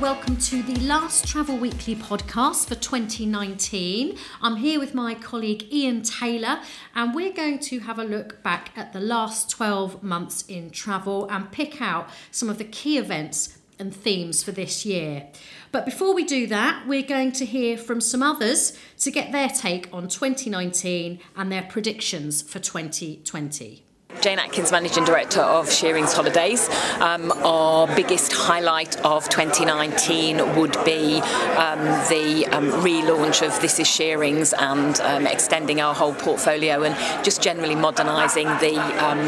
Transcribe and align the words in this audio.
welcome 0.00 0.36
to 0.36 0.62
the 0.62 0.80
last 0.80 1.26
Travel 1.28 1.56
Weekly 1.56 1.94
podcast 1.94 2.66
for 2.66 2.74
2019. 2.74 4.18
I'm 4.42 4.56
here 4.56 4.80
with 4.80 4.92
my 4.92 5.14
colleague 5.14 5.72
Ian 5.72 6.02
Taylor, 6.02 6.58
and 6.96 7.14
we're 7.14 7.32
going 7.32 7.60
to 7.60 7.78
have 7.80 7.98
a 7.98 8.04
look 8.04 8.42
back 8.42 8.72
at 8.76 8.92
the 8.92 9.00
last 9.00 9.50
12 9.50 10.02
months 10.02 10.42
in 10.48 10.70
travel 10.70 11.28
and 11.30 11.50
pick 11.52 11.80
out 11.80 12.08
some 12.32 12.48
of 12.48 12.58
the 12.58 12.64
key 12.64 12.98
events 12.98 13.58
and 13.78 13.94
themes 13.94 14.42
for 14.42 14.50
this 14.50 14.84
year. 14.84 15.28
But 15.70 15.84
before 15.84 16.12
we 16.12 16.24
do 16.24 16.48
that, 16.48 16.86
we're 16.88 17.02
going 17.02 17.32
to 17.32 17.44
hear 17.44 17.78
from 17.78 18.00
some 18.00 18.22
others 18.22 18.76
to 18.98 19.10
get 19.12 19.30
their 19.30 19.48
take 19.48 19.88
on 19.92 20.08
2019 20.08 21.20
and 21.36 21.52
their 21.52 21.62
predictions 21.62 22.42
for 22.42 22.58
2020. 22.58 23.83
Jane 24.20 24.38
Atkins, 24.38 24.72
Managing 24.72 25.04
Director 25.04 25.40
of 25.40 25.70
Shearings 25.70 26.12
Holidays. 26.12 26.68
Um, 27.00 27.30
our 27.42 27.86
biggest 27.94 28.32
highlight 28.32 28.96
of 29.04 29.28
2019 29.28 30.56
would 30.56 30.72
be 30.84 31.20
um, 31.56 31.78
the 32.08 32.46
um, 32.50 32.70
relaunch 32.82 33.46
of 33.46 33.60
This 33.60 33.78
Is 33.78 33.86
Shearings 33.86 34.52
and 34.54 34.98
um, 35.00 35.26
extending 35.26 35.80
our 35.80 35.94
whole 35.94 36.14
portfolio 36.14 36.82
and 36.82 37.24
just 37.24 37.42
generally 37.42 37.74
modernising 37.74 38.46
the 38.46 38.76
um, 39.04 39.18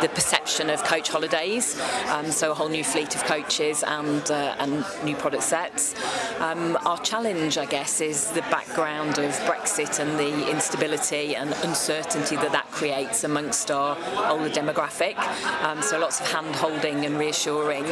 the 0.00 0.08
perception 0.14 0.70
of 0.70 0.82
coach 0.84 1.08
holidays. 1.08 1.78
Um, 2.08 2.30
so 2.30 2.52
a 2.52 2.54
whole 2.54 2.68
new 2.68 2.84
fleet 2.84 3.14
of 3.14 3.24
coaches 3.24 3.82
and 3.86 4.30
uh, 4.30 4.56
and 4.58 4.84
new 5.04 5.16
product 5.16 5.42
sets. 5.42 5.94
our 6.40 6.98
challenge, 6.98 7.58
I 7.58 7.66
guess, 7.66 8.00
is 8.00 8.30
the 8.30 8.42
background 8.42 9.18
of 9.18 9.30
Brexit 9.40 10.00
and 10.00 10.18
the 10.18 10.50
instability 10.50 11.36
and 11.36 11.52
uncertainty 11.64 12.36
that 12.36 12.52
that 12.52 12.70
creates 12.70 13.24
amongst 13.24 13.70
our 13.70 13.96
older 14.28 14.50
demographic. 14.50 15.16
Um, 15.62 15.82
so 15.82 15.98
lots 15.98 16.20
of 16.20 16.30
hand 16.30 16.54
holding 16.54 17.04
and 17.04 17.18
reassuring. 17.18 17.84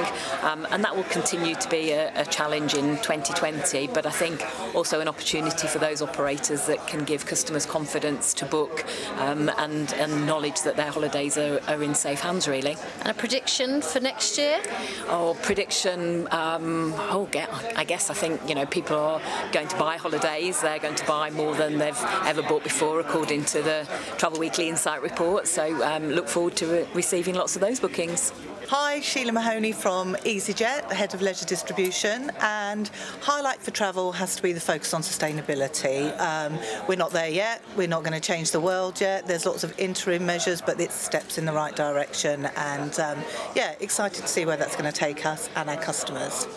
Um, 0.42 0.66
and 0.70 0.84
that 0.84 0.94
will 0.94 1.04
continue 1.04 1.54
to 1.54 1.68
be 1.68 1.92
a, 1.92 2.12
a, 2.20 2.24
challenge 2.26 2.74
in 2.74 2.96
2020, 2.98 3.86
but 3.88 4.04
I 4.04 4.10
think 4.10 4.44
also 4.74 5.00
an 5.00 5.08
opportunity 5.08 5.66
for 5.66 5.78
those 5.78 6.02
operators 6.02 6.66
that 6.66 6.86
can 6.86 7.04
give 7.04 7.24
customers 7.24 7.64
confidence 7.64 8.34
to 8.34 8.46
book 8.46 8.84
um, 9.18 9.50
and, 9.58 9.92
and, 9.94 10.26
knowledge 10.26 10.62
that 10.62 10.76
their 10.76 10.90
holidays 10.90 11.38
are, 11.38 11.60
are, 11.68 11.82
in 11.82 11.94
safe 11.94 12.20
hands, 12.20 12.48
really. 12.48 12.76
And 13.00 13.08
a 13.08 13.14
prediction 13.14 13.80
for 13.80 14.00
next 14.00 14.38
year? 14.38 14.60
Oh, 15.08 15.36
prediction. 15.42 16.26
Um, 16.32 16.92
oh, 16.96 17.28
I 17.76 17.84
guess 17.84 18.10
I 18.10 18.14
think 18.14 18.40
you 18.48 18.54
know 18.54 18.66
people 18.66 18.96
are 18.96 19.20
going 19.52 19.68
to 19.68 19.76
buy 19.76 19.96
holidays. 19.96 20.60
They're 20.60 20.78
going 20.78 20.94
to 20.96 21.06
buy 21.06 21.30
more 21.30 21.54
than 21.54 21.78
they've 21.78 22.04
ever 22.24 22.42
bought 22.42 22.64
before, 22.64 23.00
according 23.00 23.44
to 23.46 23.62
the 23.62 23.88
Travel 24.16 24.38
Weekly 24.38 24.68
Insight 24.68 25.02
report. 25.02 25.46
So 25.46 25.84
um, 25.84 26.08
look 26.08 26.25
look 26.26 26.32
forward 26.32 26.56
to 26.56 26.66
re- 26.66 26.86
receiving 26.92 27.36
lots 27.36 27.54
of 27.54 27.60
those 27.60 27.78
bookings. 27.78 28.32
Hi, 28.68 29.00
Sheila 29.00 29.30
Mahoney 29.30 29.70
from 29.70 30.16
EasyJet, 30.24 30.88
the 30.88 30.94
head 30.96 31.14
of 31.14 31.22
leisure 31.22 31.46
distribution, 31.46 32.32
and 32.40 32.90
highlight 33.20 33.62
for 33.62 33.70
travel 33.70 34.10
has 34.10 34.34
to 34.34 34.42
be 34.42 34.52
the 34.52 34.60
focus 34.60 34.92
on 34.92 35.02
sustainability. 35.02 36.18
Um, 36.18 36.58
we're 36.88 36.96
not 36.96 37.12
there 37.12 37.28
yet. 37.28 37.62
We're 37.76 37.86
not 37.86 38.02
going 38.02 38.20
to 38.20 38.20
change 38.20 38.50
the 38.50 38.58
world 38.58 39.00
yet. 39.00 39.28
There's 39.28 39.46
lots 39.46 39.62
of 39.62 39.78
interim 39.78 40.26
measures, 40.26 40.60
but 40.60 40.80
it's 40.80 40.94
steps 40.94 41.38
in 41.38 41.44
the 41.44 41.52
right 41.52 41.76
direction. 41.76 42.46
And 42.56 42.98
um, 42.98 43.18
yeah, 43.54 43.76
excited 43.78 44.22
to 44.22 44.28
see 44.28 44.44
where 44.44 44.56
that's 44.56 44.74
going 44.74 44.92
to 44.92 44.98
take 44.98 45.24
us 45.24 45.48
and 45.54 45.70
our 45.70 45.80
customers. 45.80 46.48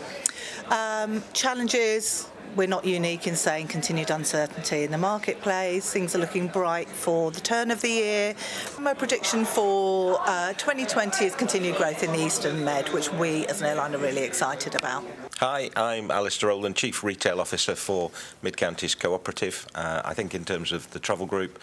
Um, 0.72 1.22
challenges 1.33 2.28
we're 2.55 2.67
not 2.67 2.86
unique 2.86 3.28
in 3.28 3.36
saying 3.36 3.67
continued 3.67 4.09
uncertainty 4.09 4.83
in 4.83 4.92
the 4.92 4.97
marketplace. 4.97 5.92
Things 5.92 6.16
are 6.16 6.19
looking 6.19 6.47
bright 6.47 6.89
for 6.89 7.31
the 7.31 7.39
turn 7.39 7.72
of 7.72 7.81
the 7.81 7.89
year. 7.89 8.36
My 8.80 8.94
prediction 8.94 9.45
for 9.45 10.17
uh, 10.22 10.53
2020 10.53 11.25
is 11.25 11.36
continued 11.36 11.75
growth 11.75 12.03
in 12.03 12.11
the 12.11 12.20
Eastern 12.20 12.64
Med, 12.64 12.89
which 12.89 13.11
we 13.14 13.45
as 13.47 13.61
an 13.61 13.67
airline 13.67 13.95
are 13.95 14.00
really 14.00 14.23
excited 14.23 14.76
about. 14.76 15.04
Hi, 15.38 15.70
I'm 15.76 16.11
Alistair 16.11 16.49
Rowland, 16.49 16.76
Chief 16.76 17.04
Retail 17.04 17.39
Officer 17.39 17.76
for 17.76 18.11
Mid 18.42 18.58
Counties 18.58 18.95
Cooperative. 18.95 19.67
Uh, 19.76 20.02
I 20.04 20.14
think 20.14 20.33
in 20.33 20.43
terms 20.43 20.71
of 20.71 20.89
the 20.92 20.99
travel 20.99 21.26
group, 21.26 21.59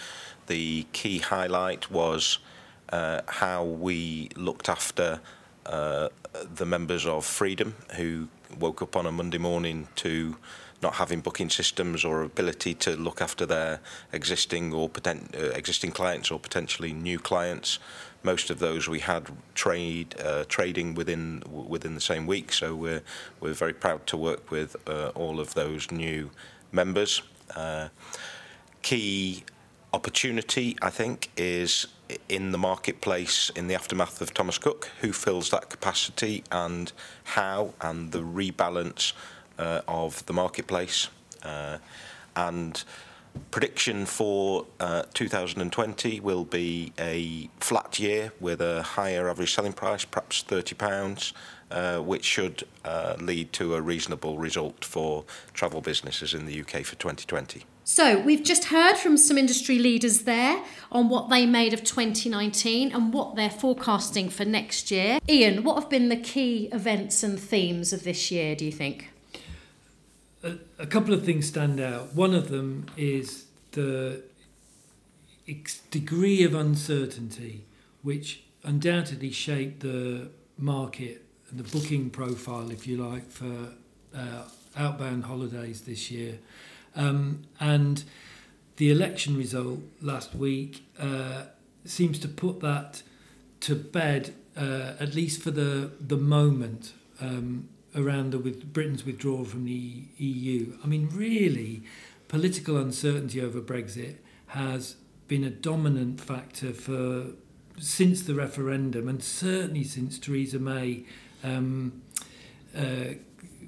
the 0.46 0.86
key 0.92 1.19
highlight 1.19 1.91
was 1.91 2.38
uh, 2.91 3.22
how 3.26 3.64
we 3.64 4.30
looked 4.36 4.69
after 4.69 5.20
uh, 5.66 6.08
the 6.54 6.64
members 6.64 7.06
of 7.06 7.25
Freedom 7.25 7.75
who 7.96 8.28
woke 8.58 8.80
up 8.82 8.96
on 8.96 9.06
a 9.06 9.12
Monday 9.12 9.38
morning 9.38 9.88
to 9.96 10.36
not 10.86 10.94
having 10.94 11.20
booking 11.20 11.50
systems 11.50 12.04
or 12.04 12.22
ability 12.22 12.72
to 12.72 12.91
look 13.06 13.20
after 13.20 13.44
their 13.44 13.80
existing 14.12 14.72
or 14.72 14.88
uh, 15.04 15.12
existing 15.60 15.91
clients 15.91 16.30
or 16.30 16.38
potentially 16.38 16.92
new 16.92 17.19
clients. 17.19 17.80
Most 18.22 18.50
of 18.50 18.58
those 18.60 18.82
we 18.88 19.00
had 19.00 19.25
trade 19.54 20.08
uh, 20.28 20.44
trading 20.56 20.94
within 20.94 21.42
within 21.75 21.94
the 21.94 22.06
same 22.12 22.25
week, 22.34 22.52
so 22.52 22.66
we're 22.84 23.02
we're 23.41 23.60
very 23.64 23.76
proud 23.84 24.00
to 24.10 24.16
work 24.16 24.50
with 24.56 24.70
uh, 24.86 25.20
all 25.20 25.36
of 25.44 25.48
those 25.54 25.82
new 25.91 26.30
members. 26.70 27.22
Uh, 27.62 27.88
key 28.82 29.44
opportunity, 29.92 30.76
I 30.91 30.91
think, 30.91 31.19
is 31.36 31.86
in 32.28 32.52
the 32.52 32.58
marketplace 32.70 33.50
in 33.58 33.66
the 33.69 33.75
aftermath 33.75 34.20
of 34.20 34.28
Thomas 34.38 34.58
Cook, 34.58 34.91
who 35.00 35.12
fills 35.12 35.50
that 35.50 35.64
capacity 35.69 36.44
and 36.50 36.92
how, 37.36 37.75
and 37.80 38.12
the 38.12 38.22
rebalance 38.41 39.12
of 39.59 40.25
the 40.27 40.33
marketplace. 40.33 41.09
Uh, 41.43 41.78
and 42.34 42.84
prediction 43.50 44.06
for 44.06 44.67
uh, 44.81 45.03
2020 45.15 46.21
will 46.21 46.44
be 46.44 46.93
a 46.99 47.49
flat 47.61 47.99
year 47.99 48.33
with 48.41 48.61
a 48.61 48.83
higher 48.83 49.28
average 49.28 49.55
selling 49.55 49.72
price, 49.72 50.05
perhaps 50.05 50.43
£30, 50.43 51.33
uh, 51.71 51.99
which 51.99 52.25
should 52.25 52.65
uh, 52.84 53.17
lead 53.21 53.53
to 53.53 53.75
a 53.75 53.81
reasonable 53.81 54.39
result 54.39 54.84
for 54.84 55.25
travel 55.53 55.81
businesses 55.81 56.34
in 56.34 56.47
the 56.47 56.61
UK 56.61 56.84
for 56.84 56.97
2020. 56.97 57.65
So, 57.88 58.19
we've 58.21 58.43
just 58.43 58.65
heard 58.65 58.97
from 58.97 59.17
some 59.17 59.38
industry 59.38 59.78
leaders 59.78 60.23
there 60.23 60.61
on 60.91 61.09
what 61.09 61.31
they 61.31 61.47
made 61.47 61.73
of 61.73 61.84
2019 61.84 62.91
and 62.91 63.12
what 63.12 63.37
they're 63.37 63.49
forecasting 63.49 64.28
for 64.28 64.44
next 64.44 64.91
year. 64.91 65.21
Ian, 65.28 65.62
what 65.62 65.81
have 65.81 65.88
been 65.88 66.09
the 66.09 66.17
key 66.17 66.69
events 66.73 67.23
and 67.23 67.38
themes 67.38 67.93
of 67.93 68.03
this 68.03 68.33
year, 68.33 68.56
do 68.56 68.65
you 68.65 68.73
think? 68.73 69.11
A, 70.46 70.58
a 70.78 70.86
couple 70.86 71.12
of 71.12 71.24
things 71.24 71.46
stand 71.46 71.80
out. 71.80 72.14
One 72.14 72.34
of 72.34 72.48
them 72.48 72.86
is 72.96 73.46
the 73.72 74.22
degree 75.90 76.42
of 76.42 76.54
uncertainty, 76.54 77.64
which 78.02 78.42
undoubtedly 78.64 79.30
shaped 79.30 79.80
the 79.80 80.28
market 80.58 81.24
and 81.50 81.58
the 81.58 81.78
booking 81.78 82.10
profile, 82.10 82.70
if 82.70 82.86
you 82.86 82.96
like, 82.96 83.30
for 83.30 83.68
uh, 84.14 84.42
outbound 84.76 85.24
holidays 85.24 85.82
this 85.82 86.10
year. 86.10 86.38
Um, 86.94 87.42
and 87.60 88.02
the 88.76 88.90
election 88.90 89.36
result 89.36 89.80
last 90.00 90.34
week 90.34 90.86
uh, 90.98 91.44
seems 91.84 92.18
to 92.20 92.28
put 92.28 92.60
that 92.60 93.02
to 93.60 93.74
bed, 93.74 94.34
uh, 94.56 94.94
at 94.98 95.14
least 95.14 95.42
for 95.42 95.50
the, 95.50 95.90
the 96.00 96.16
moment. 96.16 96.92
Um, 97.20 97.68
around 97.96 98.30
the, 98.32 98.38
with 98.38 98.72
Britain's 98.72 99.04
withdrawal 99.04 99.44
from 99.44 99.64
the 99.64 100.04
EU. 100.18 100.76
I 100.84 100.86
mean, 100.86 101.08
really, 101.12 101.82
political 102.28 102.76
uncertainty 102.76 103.40
over 103.40 103.60
Brexit 103.60 104.16
has 104.48 104.96
been 105.28 105.44
a 105.44 105.50
dominant 105.50 106.20
factor 106.20 106.72
for 106.72 107.28
since 107.78 108.22
the 108.22 108.34
referendum, 108.34 109.08
and 109.08 109.22
certainly 109.22 109.84
since 109.84 110.18
Theresa 110.18 110.58
May 110.58 111.04
um, 111.44 112.02
uh, 112.76 113.14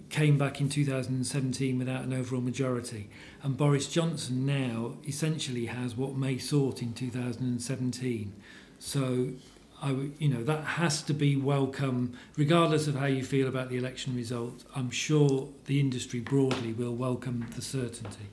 came 0.09 0.39
back 0.39 0.61
in 0.61 0.69
2017 0.69 1.79
without 1.79 2.05
an 2.05 2.13
overall 2.13 2.41
majority. 2.41 3.11
And 3.43 3.57
Boris 3.57 3.89
Johnson 3.89 4.47
now 4.47 4.95
essentially 5.07 5.67
has 5.67 5.97
what 5.97 6.17
May 6.17 6.39
sought 6.39 6.81
in 6.81 6.95
2017. 6.95 8.33
So 8.79 9.31
I, 9.81 9.91
you 10.19 10.29
know, 10.29 10.43
that 10.45 10.65
has 10.65 11.03
to 11.03 11.15
be 11.15 11.37
welcome, 11.37 12.17
regardless 12.37 12.89
of 12.89 12.97
how 12.97 13.07
you 13.07 13.25
feel 13.25 13.47
about 13.47 13.69
the 13.69 13.77
election 13.77 14.17
result. 14.17 14.65
I'm 14.75 14.91
sure 14.91 15.49
the 15.67 15.79
industry 15.79 16.21
broadly 16.21 16.73
will 16.73 16.95
welcome 16.95 17.47
the 17.55 17.63
certainty. 17.63 18.27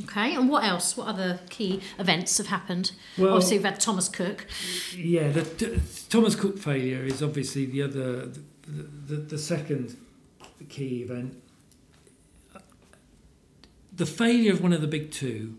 Okay, 0.00 0.34
and 0.34 0.48
what 0.48 0.64
else? 0.64 0.96
What 0.96 1.08
other 1.08 1.40
key 1.50 1.80
events 1.98 2.38
have 2.38 2.48
happened? 2.48 2.92
Well, 3.16 3.34
obviously, 3.34 3.58
we've 3.58 3.64
had 3.64 3.80
Thomas 3.80 4.08
Cook. 4.08 4.46
Yeah, 4.96 5.28
the, 5.28 5.42
the 5.42 5.80
Thomas 6.08 6.34
Cook 6.34 6.58
failure 6.58 7.04
is 7.04 7.22
obviously 7.22 7.66
the 7.66 7.82
other, 7.82 8.26
the, 8.26 8.40
the, 9.06 9.16
the 9.16 9.38
second 9.38 9.96
key 10.68 11.02
event. 11.02 11.40
The 13.92 14.06
failure 14.06 14.52
of 14.52 14.62
one 14.62 14.72
of 14.72 14.80
the 14.80 14.86
big 14.86 15.10
two 15.10 15.56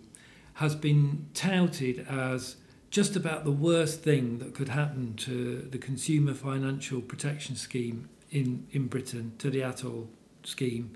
has 0.56 0.75
been 0.75 1.27
touted 1.33 2.06
as 2.09 2.56
just 2.89 3.15
about 3.15 3.44
the 3.44 3.51
worst 3.51 4.01
thing 4.01 4.39
that 4.39 4.53
could 4.53 4.69
happen 4.69 5.13
to 5.15 5.68
the 5.71 5.77
consumer 5.77 6.33
financial 6.33 7.01
protection 7.01 7.56
scheme 7.56 8.09
in, 8.31 8.68
in 8.71 8.88
Britain, 8.88 9.33
to 9.38 9.50
the 9.50 9.59
ATOL 9.59 10.07
scheme, 10.44 10.95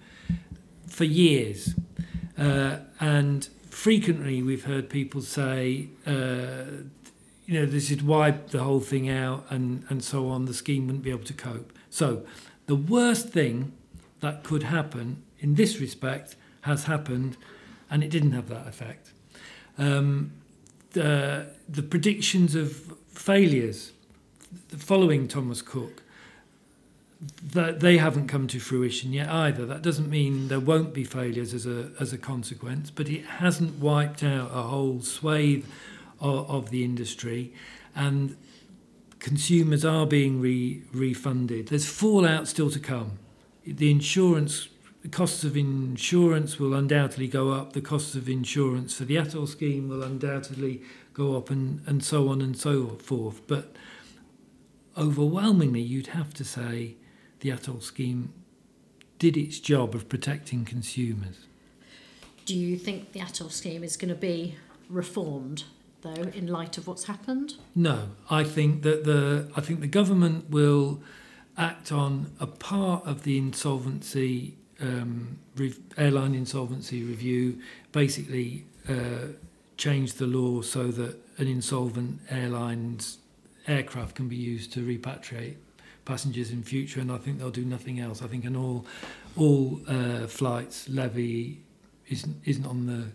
for 0.88 1.04
years. 1.04 1.76
Uh, 2.38 2.78
and 3.00 3.50
frequently 3.70 4.42
we've 4.42 4.66
heard 4.66 4.90
people 4.90 5.22
say, 5.22 5.90
uh, 6.08 6.66
you 7.46 7.60
know, 7.60 7.66
this 7.66 7.90
would 7.90 8.06
wipe 8.08 8.50
the 8.50 8.64
whole 8.64 8.80
thing 8.80 9.10
out 9.10 9.46
and, 9.50 9.86
and 9.90 10.04
so 10.04 10.30
on, 10.30 10.46
the 10.46 10.54
scheme 10.54 10.88
wouldn't 10.88 11.04
be 11.04 11.12
able 11.12 11.26
to 11.26 11.34
cope. 11.34 11.74
So 11.90 12.26
the 12.66 12.76
worst 12.76 13.30
thing 13.30 13.74
that 14.22 14.44
could 14.44 14.64
happen 14.64 15.24
in 15.40 15.56
this 15.56 15.80
respect 15.80 16.36
has 16.62 16.86
happened, 16.86 17.36
and 17.90 18.04
it 18.04 18.10
didn't 18.10 18.32
have 18.32 18.48
that 18.48 18.68
effect. 18.68 19.12
Um, 19.78 20.32
the, 20.94 21.48
the 21.68 21.84
predictions 21.84 22.56
of 22.56 22.94
failures 23.10 23.92
following 24.78 25.28
Thomas 25.28 25.62
Cook, 25.62 26.02
that 27.42 27.80
they 27.80 27.98
haven't 27.98 28.28
come 28.28 28.48
to 28.48 28.60
fruition 28.60 29.14
yet 29.14 29.30
either. 29.30 29.66
That 29.66 29.82
doesn't 29.82 30.10
mean 30.10 30.48
there 30.50 30.60
won't 30.60 30.94
be 30.94 31.04
failures 31.04 31.54
as 31.54 31.66
a 31.66 31.92
as 32.00 32.12
a 32.12 32.18
consequence, 32.18 32.90
but 32.90 33.08
it 33.08 33.26
hasn't 33.26 33.80
wiped 33.80 34.24
out 34.24 34.52
a 34.52 34.64
whole 34.64 35.02
swathe 35.02 35.66
of, 36.20 36.50
of 36.50 36.70
the 36.70 36.84
industry, 36.84 37.54
and 37.96 38.36
consumers 39.20 39.86
are 39.86 40.06
being 40.06 40.42
re, 40.42 40.84
refunded. 40.92 41.70
There's 41.70 41.86
fallout 41.86 42.48
still 42.48 42.70
to 42.72 42.80
come. 42.80 43.20
The 43.66 43.90
insurance 43.90 44.68
the 45.04 45.10
costs 45.10 45.44
of 45.44 45.58
insurance 45.58 46.58
will 46.58 46.74
undoubtedly 46.74 47.28
go 47.28 47.52
up. 47.52 47.74
The 47.74 47.82
costs 47.82 48.16
of 48.16 48.30
insurance 48.30 48.96
for 48.96 49.04
the 49.04 49.18
ATOL 49.18 49.48
scheme 49.50 49.90
will 49.90 50.02
undoubtedly 50.02 50.82
go 51.14 51.36
up, 51.36 51.50
and, 51.50 51.82
and 51.86 52.04
so 52.04 52.30
on 52.30 52.42
and 52.42 52.58
so 52.58 52.88
forth. 52.88 53.46
But 53.46 53.76
overwhelmingly, 54.98 55.82
you'd 55.82 56.08
have 56.08 56.34
to 56.36 56.46
say 56.46 56.96
the 57.42 57.50
ATOL 57.50 57.84
scheme 57.84 58.34
did 59.20 59.36
its 59.36 59.60
job 59.60 59.94
of 59.94 60.08
protecting 60.08 60.64
consumers. 60.64 61.48
Do 62.46 62.58
you 62.58 62.78
think 62.78 63.12
the 63.12 63.20
ATOL 63.20 63.52
scheme 63.52 63.84
is 63.84 63.98
going 63.98 64.10
to 64.10 64.20
be 64.20 64.56
reformed, 64.90 65.66
though, 66.02 66.32
in 66.34 66.48
light 66.48 66.78
of 66.78 66.88
what's 66.88 67.06
happened? 67.06 67.56
No, 67.76 68.12
I 68.30 68.46
think 68.46 68.84
that 68.84 69.04
the 69.04 69.52
I 69.58 69.60
think 69.60 69.82
the 69.82 69.88
government 69.88 70.50
will 70.50 71.02
act 71.58 71.92
on 71.92 72.32
a 72.40 72.48
part 72.48 73.06
of 73.06 73.24
the 73.24 73.38
insolvency 73.38 74.56
um, 74.84 75.40
re- 75.56 75.74
airline 75.98 76.36
insolvency 76.36 77.04
review, 77.04 77.60
basically 77.92 78.66
uh, 78.88 79.28
change 79.78 80.14
the 80.14 80.28
law 80.28 80.62
so 80.62 80.90
that 80.90 81.18
an 81.38 81.48
insolvent 81.48 82.20
airline's 82.30 83.18
aircraft 83.68 84.16
can 84.16 84.28
be 84.28 84.36
used 84.36 84.74
to 84.74 84.82
repatriate 84.82 85.56
passengers 86.06 86.52
in 86.52 86.64
future, 86.64 87.00
and 87.00 87.12
I 87.12 87.18
think 87.18 87.40
they'll 87.40 87.50
do 87.50 87.66
nothing 87.66 88.00
else. 88.00 88.22
I 88.22 88.28
think 88.28 88.46
an 88.46 88.56
all 88.56 88.86
all 89.38 89.80
uh, 89.88 90.28
flights 90.28 90.90
levy 90.90 91.62
isn't 92.10 92.36
isn't 92.46 92.66
on 92.66 92.86
the 92.86 93.08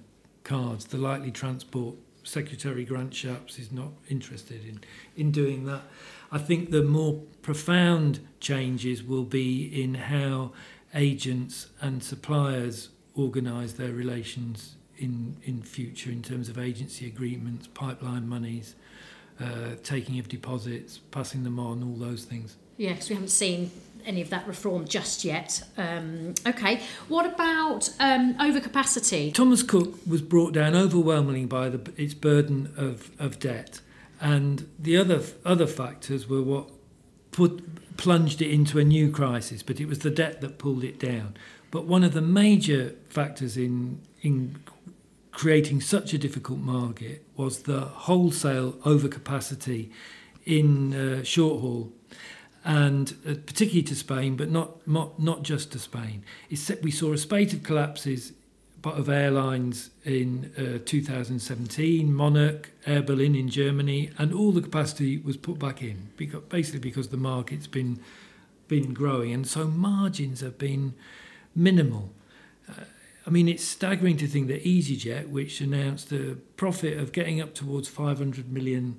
cards. 0.43 0.87
The 0.87 0.99
likely 0.99 1.31
transport 1.31 1.97
secretary 2.25 2.85
Grant 2.85 3.12
Shapps 3.12 3.59
is 3.59 3.70
not 3.70 3.91
interested 4.09 4.65
in 4.65 4.81
in 5.17 5.31
doing 5.31 5.67
that. 5.67 5.82
I 6.31 6.38
think 6.38 6.70
the 6.70 6.82
more 6.82 7.23
profound 7.43 8.20
changes 8.41 9.03
will 9.03 9.25
be 9.25 9.82
in 9.82 9.94
how 9.94 10.53
agents 10.94 11.69
and 11.81 12.02
suppliers 12.02 12.90
organise 13.14 13.73
their 13.75 13.93
relations 13.93 14.76
in 14.96 15.37
in 15.44 15.62
future 15.62 16.11
in 16.11 16.23
terms 16.23 16.49
of 16.49 16.58
agency 16.58 17.06
agreements, 17.06 17.67
pipeline 17.69 18.29
monies, 18.29 18.75
uh, 19.40 19.75
taking 19.82 20.19
of 20.19 20.29
deposits, 20.29 20.99
passing 21.11 21.44
them 21.44 21.58
on, 21.58 21.82
all 21.82 21.96
those 21.96 22.25
things. 22.25 22.56
Yeah, 22.76 22.93
because 22.93 23.08
we 23.08 23.14
haven't 23.14 23.31
seen 23.31 23.70
any 24.05 24.20
of 24.20 24.31
that 24.31 24.46
reform 24.46 24.87
just 24.87 25.25
yet. 25.25 25.62
Um, 25.76 26.35
okay, 26.46 26.81
what 27.08 27.26
about 27.26 27.91
um, 27.99 28.34
overcapacity? 28.34 29.34
Thomas 29.34 29.62
Cook 29.62 29.99
was 30.06 30.23
brought 30.23 30.55
down 30.55 30.75
overwhelmingly 30.75 31.46
by 31.46 31.69
the, 31.69 31.93
its 31.96 32.14
burden 32.14 32.73
of, 32.76 33.11
of 33.19 33.38
debt, 33.38 33.81
and 34.20 34.69
the 34.79 34.96
other 34.96 35.23
other 35.44 35.67
factors 35.67 36.29
were 36.29 36.43
what 36.43 36.70
put 37.31 37.62
plunged 37.98 38.40
it 38.40 38.50
into 38.50 38.78
a 38.78 38.84
new 38.84 39.10
crisis, 39.10 39.62
but 39.62 39.78
it 39.78 39.86
was 39.86 39.98
the 39.98 40.10
debt 40.10 40.40
that 40.40 40.56
pulled 40.56 40.84
it 40.84 40.98
down. 40.98 41.36
But 41.70 41.84
one 41.84 42.02
of 42.02 42.14
the 42.14 42.22
major 42.22 42.94
factors 43.10 43.58
in 43.58 44.00
in 44.22 44.56
creating 45.32 45.80
such 45.80 46.12
a 46.12 46.18
difficult 46.18 46.58
market 46.58 47.24
was 47.36 47.62
the 47.62 47.80
wholesale 47.80 48.72
overcapacity 48.84 49.90
in 50.44 50.94
uh, 50.94 51.22
short 51.22 51.60
haul 51.60 51.92
and 52.64 53.14
uh, 53.24 53.34
particularly 53.46 53.84
to 53.84 53.94
Spain, 53.94 54.36
but 54.36 54.50
not, 54.50 54.86
not, 54.86 55.20
not 55.20 55.42
just 55.44 55.70
to 55.72 55.78
Spain. 55.78 56.24
It's, 56.50 56.70
we 56.82 56.90
saw 56.90 57.12
a 57.12 57.18
spate 57.18 57.52
of 57.52 57.62
collapses 57.62 58.32
of 58.84 59.08
airlines 59.08 59.90
in 60.04 60.52
uh, 60.56 60.78
2017, 60.84 62.12
Monarch, 62.12 62.70
Air 62.86 63.02
Berlin 63.02 63.34
in 63.34 63.48
Germany, 63.48 64.10
and 64.19 64.32
all 64.32 64.52
the 64.52 64.60
capacity 64.60 65.19
was 65.19 65.36
put 65.36 65.58
back 65.58 65.82
in, 65.82 66.10
because, 66.16 66.42
basically 66.44 66.80
because 66.80 67.08
the 67.08 67.16
market's 67.16 67.66
been 67.66 68.00
been 68.69 68.92
growing, 68.92 69.32
and 69.32 69.46
so 69.46 69.66
margins 69.66 70.40
have 70.40 70.58
been 70.58 70.92
minimal. 71.54 72.10
Uh, 72.69 72.84
I 73.26 73.30
mean, 73.30 73.48
it's 73.48 73.64
staggering 73.64 74.19
to 74.19 74.26
think 74.26 74.48
that 74.48 74.62
EasyJet, 74.62 75.31
which 75.31 75.62
announced 75.62 76.12
a 76.12 76.36
profit 76.56 76.98
of 76.98 77.12
getting 77.12 77.40
up 77.40 77.54
towards 77.54 77.88
500 77.88 78.52
million 78.52 78.98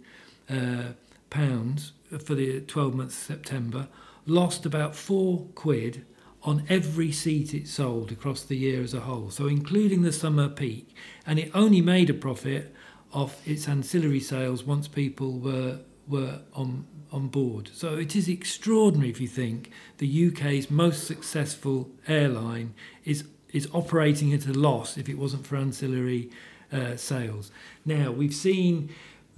uh, 0.50 0.94
pounds 1.30 1.94
for 2.24 2.34
the 2.34 2.62
12 2.62 2.96
months 2.96 3.16
September, 3.16 3.88
lost 4.26 4.66
about 4.66 4.96
four 4.96 5.46
quid 5.56 6.06
on 6.44 6.64
every 6.70 7.12
seat 7.12 7.54
it 7.54 7.68
sold 7.68 8.12
across 8.12 8.44
the 8.44 8.56
year 8.56 8.82
as 8.82 8.94
a 8.94 9.02
whole, 9.02 9.30
so 9.30 9.48
including 9.48 10.02
the 10.02 10.14
summer 10.14 10.48
peak. 10.48 10.96
And 11.26 11.38
it 11.38 11.52
only 11.54 11.82
made 11.82 12.10
a 12.10 12.14
profit 12.14 12.74
off 13.14 13.46
its 13.48 13.68
ancillary 13.68 14.20
sales 14.20 14.64
once 14.64 14.88
people 14.88 15.40
were 15.40 15.80
were 16.08 16.40
on 16.54 16.86
on 17.12 17.28
board. 17.28 17.70
So 17.74 17.96
it 17.96 18.16
is 18.16 18.28
extraordinary 18.28 19.10
if 19.10 19.20
you 19.20 19.28
think 19.28 19.72
the 19.98 20.28
UK's 20.28 20.70
most 20.70 21.06
successful 21.06 21.90
airline 22.08 22.74
is 23.04 23.26
is 23.52 23.68
operating 23.74 24.34
at 24.34 24.46
a 24.46 24.54
loss 24.54 24.98
if 24.98 25.10
it 25.10 25.18
wasn't 25.18 25.46
for 25.46 25.58
ancillary 25.58 26.30
uh, 26.72 26.96
sales. 26.96 27.52
Now 27.84 28.12
we've 28.12 28.34
seen 28.34 28.90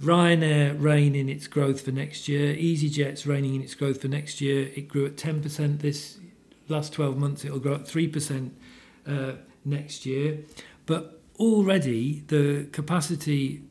Ryanair 0.02 0.80
rein 0.82 1.14
in 1.14 1.28
its 1.28 1.46
growth 1.46 1.82
for 1.82 1.92
next 1.92 2.28
year. 2.28 2.54
EasyJet's 2.54 3.26
reining 3.26 3.54
in 3.54 3.62
its 3.62 3.74
growth 3.74 4.02
for 4.02 4.08
next 4.08 4.40
year. 4.40 4.68
It 4.74 4.88
grew 4.88 5.06
at 5.06 5.16
10% 5.16 5.78
this 5.78 6.18
last 6.72 6.92
12 6.92 7.16
months, 7.16 7.44
it'll 7.44 7.60
grow 7.60 7.74
at 7.74 7.84
3% 7.84 8.50
uh, 9.06 9.32
next 9.64 10.06
year. 10.06 10.38
But 10.86 11.20
already 11.38 12.24
the 12.26 12.68
capacity 12.72 13.62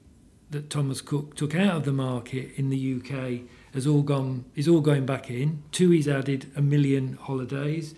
that 0.52 0.70
Thomas 0.70 1.02
Cook 1.02 1.36
took 1.36 1.56
out 1.56 1.78
of 1.78 1.86
the 1.86 1.94
market 1.94 2.52
in 2.56 2.70
the 2.70 2.96
UK 2.96 3.48
has 3.74 3.88
all 3.88 4.02
gone 4.02 4.46
is 4.56 4.68
all 4.68 4.82
going 4.82 5.06
back 5.06 5.30
in. 5.30 5.64
TUI's 5.72 6.08
added 6.08 6.52
a 6.56 6.62
million 6.62 7.18
holidays. 7.22 7.96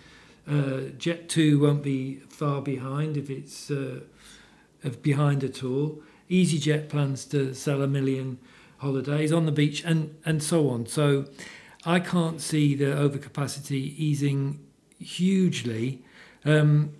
Uh, 0.47 0.91
Jet2 0.97 1.59
won't 1.59 1.83
be 1.83 2.17
far 2.29 2.61
behind 2.61 3.17
if 3.17 3.29
it's 3.29 3.71
uh, 3.71 4.01
behind 5.01 5.43
at 5.43 5.63
all. 5.63 6.01
EasyJet 6.29 6.89
plans 6.89 7.25
to 7.25 7.53
sell 7.53 7.81
a 7.81 7.87
million 7.87 8.37
holidays 8.77 9.31
on 9.31 9.45
the 9.45 9.51
beach 9.51 9.83
and, 9.83 10.15
and 10.25 10.43
so 10.43 10.69
on. 10.69 10.85
So 10.85 11.25
I 11.85 11.99
can't 11.99 12.39
see 12.41 12.75
the 12.75 12.85
overcapacity 12.85 13.95
easing 13.97 14.59
hugely. 15.03 16.03
Um, 16.45 16.93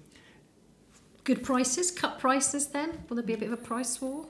Good 1.24 1.44
prices, 1.44 1.90
cut 1.90 2.20
prices. 2.20 2.68
Then 2.68 3.06
will 3.08 3.16
there 3.16 3.26
be 3.26 3.34
a 3.34 3.38
bit 3.38 3.48
of 3.48 3.54
a 3.54 3.58
price 3.58 4.02
war? 4.02 4.26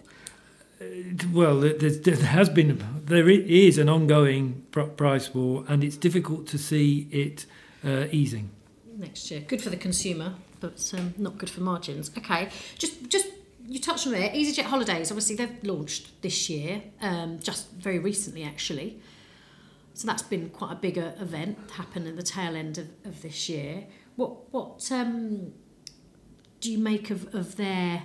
Uh, 0.79 0.85
well, 1.31 1.59
there 1.59 2.15
has 2.15 2.49
been 2.49 2.83
there 3.05 3.29
is 3.29 3.77
an 3.77 3.89
ongoing 3.89 4.65
price 4.71 5.33
war, 5.33 5.65
and 5.67 5.83
it's 5.83 5.97
difficult 5.97 6.47
to 6.47 6.57
see 6.57 7.07
it 7.11 7.45
uh, 7.83 8.05
easing 8.11 8.51
next 8.97 9.29
year. 9.31 9.41
Good 9.41 9.61
for 9.61 9.69
the 9.69 9.77
consumer, 9.77 10.35
but 10.59 10.93
um, 10.97 11.13
not 11.17 11.37
good 11.37 11.49
for 11.49 11.61
margins. 11.61 12.11
Okay, 12.17 12.49
just 12.77 13.09
just 13.09 13.27
you 13.67 13.79
touched 13.79 14.07
on 14.07 14.13
it. 14.13 14.33
EasyJet 14.33 14.63
holidays, 14.63 15.11
obviously 15.11 15.35
they've 15.35 15.63
launched 15.63 16.21
this 16.21 16.49
year, 16.49 16.81
um, 17.01 17.39
just 17.39 17.71
very 17.71 17.99
recently 17.99 18.43
actually. 18.43 18.99
So 19.93 20.07
that's 20.07 20.23
been 20.23 20.49
quite 20.49 20.71
a 20.71 20.75
bigger 20.75 21.13
event 21.19 21.71
happen 21.71 22.07
in 22.07 22.15
the 22.15 22.23
tail 22.23 22.55
end 22.55 22.77
of, 22.77 22.87
of 23.05 23.21
this 23.21 23.47
year. 23.47 23.85
What 24.15 24.51
what 24.51 24.91
um, 24.91 25.53
do 26.59 26.71
you 26.71 26.77
make 26.77 27.09
of, 27.09 27.33
of 27.35 27.57
their 27.57 28.03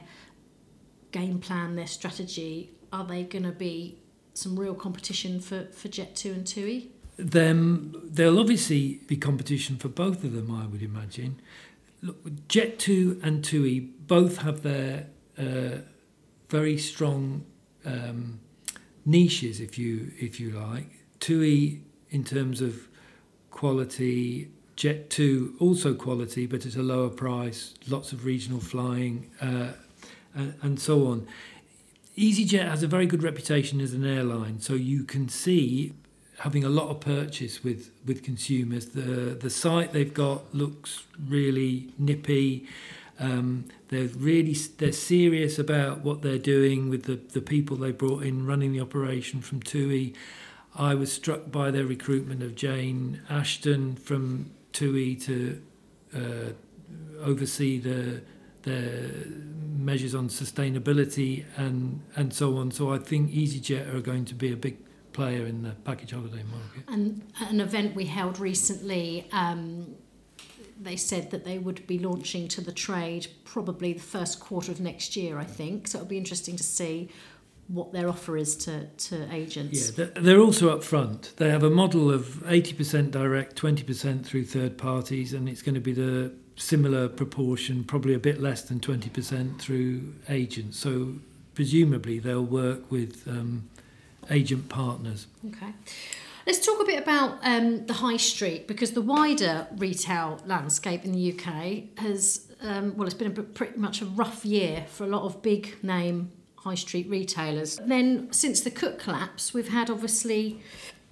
game 1.13 1.39
plan, 1.39 1.77
their 1.77 1.87
strategy? 1.87 2.73
Are 2.93 3.05
they 3.05 3.23
going 3.23 3.45
to 3.45 3.53
be 3.53 4.01
some 4.35 4.59
real 4.59 4.75
competition 4.75 5.41
for, 5.41 5.67
for 5.73 5.89
Jet2 5.89 6.33
and 6.33 6.47
TUI? 6.47 6.91
Them, 7.17 7.95
there'll 8.05 8.39
obviously 8.39 9.01
be 9.07 9.17
competition 9.17 9.77
for 9.77 9.89
both 9.89 10.23
of 10.25 10.33
them, 10.33 10.51
I 10.55 10.67
would 10.67 10.83
imagine. 10.83 11.41
Look, 12.01 12.25
Jet2 12.49 13.23
and 13.23 13.45
TUI 13.45 13.81
both 13.81 14.39
have 14.39 14.63
their 14.63 15.07
uh, 15.37 15.79
very 16.49 16.79
strong 16.79 17.45
um, 17.85 18.41
niches, 19.05 19.61
if 19.61 19.79
you 19.79 20.13
if 20.19 20.39
you 20.39 20.51
like. 20.51 20.98
TUI 21.21 21.81
in 22.11 22.25
terms 22.25 22.61
of 22.61 22.89
quality, 23.51 24.51
Jet 24.77 25.11
2 25.11 25.57
also 25.59 25.95
quality, 25.95 26.47
but 26.47 26.65
at 26.65 26.77
a 26.77 26.83
lower 26.83 27.11
price, 27.11 27.75
lots 27.89 28.13
of 28.13 28.25
regional 28.25 28.61
flying, 28.61 29.31
uh, 29.41 29.73
and, 30.35 30.55
and 30.63 30.81
so 30.81 31.07
on. 31.07 31.27
EasyJet 32.17 32.69
has 32.69 32.83
a 32.83 32.87
very 32.89 33.07
good 33.07 33.23
reputation 33.23 33.81
as 33.81 33.93
an 33.93 34.05
airline, 34.05 34.61
so 34.61 34.75
you 34.75 35.05
can 35.05 35.29
see 35.29 35.93
having 36.39 36.65
a 36.65 36.69
lot 36.69 36.89
of 36.89 37.01
purchase 37.01 37.63
with 37.63 37.91
with 38.07 38.23
consumers. 38.23 38.87
The 38.87 39.37
the 39.41 39.51
site 39.51 39.93
they've 39.93 40.13
got 40.13 40.53
looks 40.55 41.05
really 41.29 41.93
nippy. 41.99 42.67
Um, 43.21 43.67
they're 43.89 44.09
really 44.09 44.55
they're 44.79 44.93
serious 44.93 45.59
about 45.59 46.01
what 46.01 46.23
they're 46.23 46.39
doing 46.39 46.89
with 46.89 47.05
the, 47.05 47.17
the 47.17 47.41
people 47.41 47.77
they 47.77 47.93
brought 47.93 48.23
in 48.23 48.47
running 48.47 48.73
the 48.73 48.81
operation 48.81 49.41
from 49.41 49.61
TUI. 49.61 50.15
I 50.79 50.95
was 50.95 51.13
struck 51.13 51.51
by 51.51 51.71
their 51.71 51.85
recruitment 51.85 52.43
of 52.43 52.55
Jane 52.55 53.21
Ashton 53.29 53.97
from 53.97 54.53
TUI 54.73 55.17
to 55.17 55.61
uh, 56.15 56.21
oversee 57.21 57.79
the 57.81 58.23
measures 59.77 60.15
on 60.15 60.29
sustainability 60.29 61.45
and 61.57 62.03
and 62.17 62.33
so 62.33 62.59
on. 62.59 62.71
So 62.71 62.93
I 62.93 62.99
think 62.99 63.31
EasyJet 63.31 63.95
are 63.95 64.01
going 64.01 64.25
to 64.27 64.35
be 64.35 64.53
a 64.53 64.57
big 64.57 64.77
player 65.13 65.47
in 65.47 65.63
the 65.63 65.71
package 65.85 66.13
holiday 66.13 66.45
market. 66.45 66.85
And 66.87 67.23
an 67.41 67.61
event 67.61 67.97
we 67.97 68.05
held 68.05 68.39
recently, 68.39 69.27
um, 69.33 69.95
they 70.81 70.97
said 70.97 71.31
that 71.31 71.45
they 71.45 71.59
would 71.59 71.87
be 71.87 71.99
launching 71.99 72.47
to 72.49 72.61
the 72.61 72.73
trade 72.73 73.27
probably 73.45 73.95
the 73.95 74.01
first 74.01 74.39
quarter 74.39 74.71
of 74.71 74.81
next 74.81 75.17
year, 75.17 75.39
I 75.39 75.45
think. 75.45 75.89
So 75.89 75.99
it'll 75.99 76.09
be 76.09 76.19
interesting 76.19 76.57
to 76.57 76.63
see 76.63 77.09
what 77.69 77.93
their 77.93 78.09
offer 78.09 78.37
is 78.37 78.57
to, 78.57 78.87
to 78.87 79.33
agents. 79.33 79.97
Yeah, 79.97 80.07
they're 80.15 80.41
also 80.41 80.77
upfront. 80.77 81.35
They 81.37 81.51
have 81.51 81.63
a 81.63 81.71
model 81.71 82.11
of 82.11 82.25
80% 82.47 83.11
direct, 83.11 83.61
20% 83.61 84.25
through 84.25 84.45
third 84.47 84.79
parties, 84.79 85.35
and 85.35 85.49
it's 85.49 85.63
going 85.63 85.75
to 85.75 85.81
be 85.81 85.93
the 85.93 86.33
similar 86.57 87.09
proportion, 87.09 87.85
probably 87.85 88.15
a 88.15 88.19
bit 88.19 88.41
less 88.41 88.63
than 88.63 88.81
20% 88.81 89.61
through 89.61 90.15
agents. 90.29 90.79
So 90.79 91.17
presumably 91.55 92.19
they'll 92.19 92.43
work 92.43 92.91
with 92.91 93.29
um, 93.29 93.69
agent 94.31 94.69
partners. 94.69 95.27
Okay. 95.47 95.73
Let's 96.47 96.65
talk 96.65 96.81
a 96.81 96.85
bit 96.85 97.03
about 97.03 97.39
um, 97.43 97.87
the 97.87 97.93
high 97.93 98.17
street 98.17 98.67
because 98.67 98.93
the 98.93 99.03
wider 99.03 99.67
retail 99.77 100.41
landscape 100.47 101.05
in 101.05 101.13
the 101.13 101.33
UK 101.33 101.99
has, 101.99 102.51
um, 102.63 102.97
well, 102.97 103.07
it's 103.07 103.15
been 103.15 103.31
a, 103.31 103.43
pretty 103.43 103.79
much 103.79 104.01
a 104.01 104.07
rough 104.07 104.47
year 104.47 104.87
for 104.89 105.05
a 105.05 105.09
lot 105.09 105.25
of 105.25 105.43
big 105.43 105.77
name 105.85 106.33
high 106.65 106.75
street 106.75 107.09
retailers. 107.09 107.79
Then, 107.85 108.33
since 108.33 108.61
the 108.61 108.71
Cook 108.71 108.99
collapse, 108.99 109.55
we've 109.55 109.69
had 109.69 109.91
obviously 109.91 110.61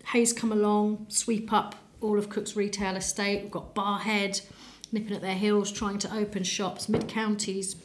Hays 0.06 0.32
come 0.32 0.52
along, 0.52 1.06
sweep 1.08 1.52
up 1.52 1.74
all 2.00 2.18
of 2.18 2.28
Cook's 2.28 2.54
retail 2.54 2.96
estate. 2.96 3.42
We've 3.42 3.50
got 3.50 3.74
Barrhead 3.74 4.42
nipping 4.92 5.14
at 5.14 5.22
their 5.22 5.34
heels, 5.34 5.72
trying 5.72 5.98
to 5.98 6.14
open 6.14 6.44
shops, 6.44 6.88
mid 6.88 7.08
counties 7.08 7.76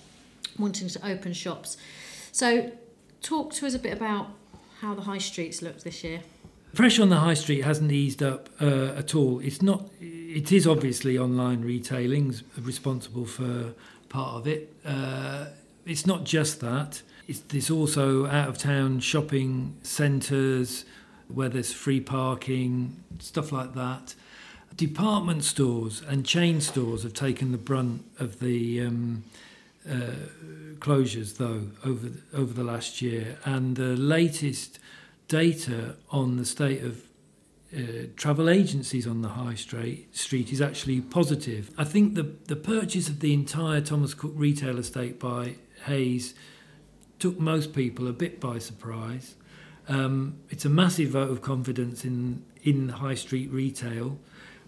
wanting 0.60 0.88
to 0.90 1.08
open 1.08 1.34
shops. 1.34 1.78
So, 2.32 2.72
talk 3.22 3.54
to 3.54 3.66
us 3.66 3.74
a 3.74 3.80
bit 3.80 3.94
about 3.94 4.28
how 4.82 4.94
the 4.96 5.02
high 5.02 5.18
streets 5.18 5.62
looked 5.62 5.84
this 5.84 6.04
year. 6.04 6.22
Pressure 6.74 7.02
on 7.02 7.10
the 7.10 7.18
high 7.18 7.34
street 7.34 7.64
hasn't 7.64 7.92
eased 7.92 8.24
up 8.24 8.50
uh, 8.62 8.94
at 8.96 9.14
all. 9.14 9.40
It's 9.40 9.62
not. 9.62 9.90
It 10.00 10.52
is 10.52 10.66
obviously 10.66 11.18
online 11.18 11.62
retailing's 11.62 12.44
responsible 12.58 13.26
for 13.26 13.74
part 14.08 14.36
of 14.36 14.48
it. 14.48 14.74
Uh, 14.86 15.48
it's 15.86 16.06
not 16.06 16.24
just 16.24 16.62
that. 16.62 17.02
There's 17.28 17.70
also 17.70 18.26
out 18.28 18.50
of 18.50 18.58
town 18.58 19.00
shopping 19.00 19.76
centres 19.84 20.86
where 21.28 21.50
there's 21.50 21.72
free 21.72 22.02
parking, 22.02 23.04
stuff 23.20 23.52
like 23.52 23.74
that. 23.76 24.16
Department 24.76 25.44
stores 25.44 26.02
and 26.08 26.26
chain 26.26 26.62
stores 26.62 27.04
have 27.04 27.14
taken 27.14 27.52
the 27.52 27.58
brunt 27.58 28.04
of 28.20 28.40
the 28.40 28.82
um, 28.82 29.24
uh, 29.90 30.12
closures, 30.80 31.38
though, 31.38 31.68
over 31.86 32.10
over 32.34 32.54
the 32.54 32.64
last 32.64 33.02
year, 33.02 33.38
and 33.46 33.76
the 33.76 33.96
latest 33.96 34.80
data 35.28 35.96
on 36.10 36.38
the 36.38 36.46
state 36.46 36.84
of 36.84 37.02
uh, 37.76 38.08
travel 38.16 38.50
agencies 38.50 39.08
on 39.08 39.22
the 39.22 39.30
high 39.30 39.56
street 39.56 40.16
street 40.16 40.52
is 40.52 40.62
actually 40.62 41.02
positive. 41.02 41.72
I 41.78 41.84
think 41.84 42.16
the 42.16 42.24
the 42.48 42.56
purchase 42.56 43.10
of 43.10 43.20
the 43.20 43.34
entire 43.34 43.82
Thomas 43.82 44.14
Cook 44.14 44.34
retail 44.36 44.78
estate 44.78 45.20
by 45.20 45.56
Hays 45.86 46.34
took 47.22 47.40
most 47.40 47.74
people 47.74 48.08
a 48.08 48.14
bit 48.14 48.40
by 48.40 48.58
surprise. 48.58 49.36
Um, 49.88 50.40
it's 50.50 50.66
a 50.66 50.70
massive 50.70 51.10
vote 51.10 51.30
of 51.30 51.42
confidence 51.42 52.04
in 52.04 52.44
in 52.64 52.90
high 52.90 53.16
street 53.16 53.50
retail. 53.52 54.18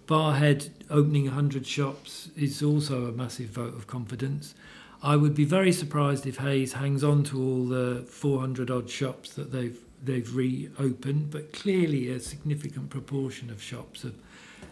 Barrhead 0.07 0.69
opening 0.89 1.25
100 1.25 1.65
shops 1.65 2.29
is 2.35 2.61
also 2.61 3.05
a 3.05 3.11
massive 3.11 3.49
vote 3.49 3.73
of 3.73 3.87
confidence. 3.87 4.53
I 5.01 5.15
would 5.15 5.33
be 5.33 5.45
very 5.45 5.71
surprised 5.71 6.25
if 6.25 6.37
Hays 6.37 6.73
hangs 6.73 7.03
on 7.03 7.23
to 7.25 7.41
all 7.41 7.65
the 7.65 8.05
400 8.07 8.69
odd 8.69 8.89
shops 8.89 9.33
that 9.33 9.51
they've 9.51 9.79
they've 10.03 10.35
reopened, 10.35 11.31
but 11.31 11.53
clearly 11.53 12.09
a 12.09 12.19
significant 12.19 12.89
proportion 12.89 13.49
of 13.49 13.63
shops 13.63 14.03
have, 14.03 14.15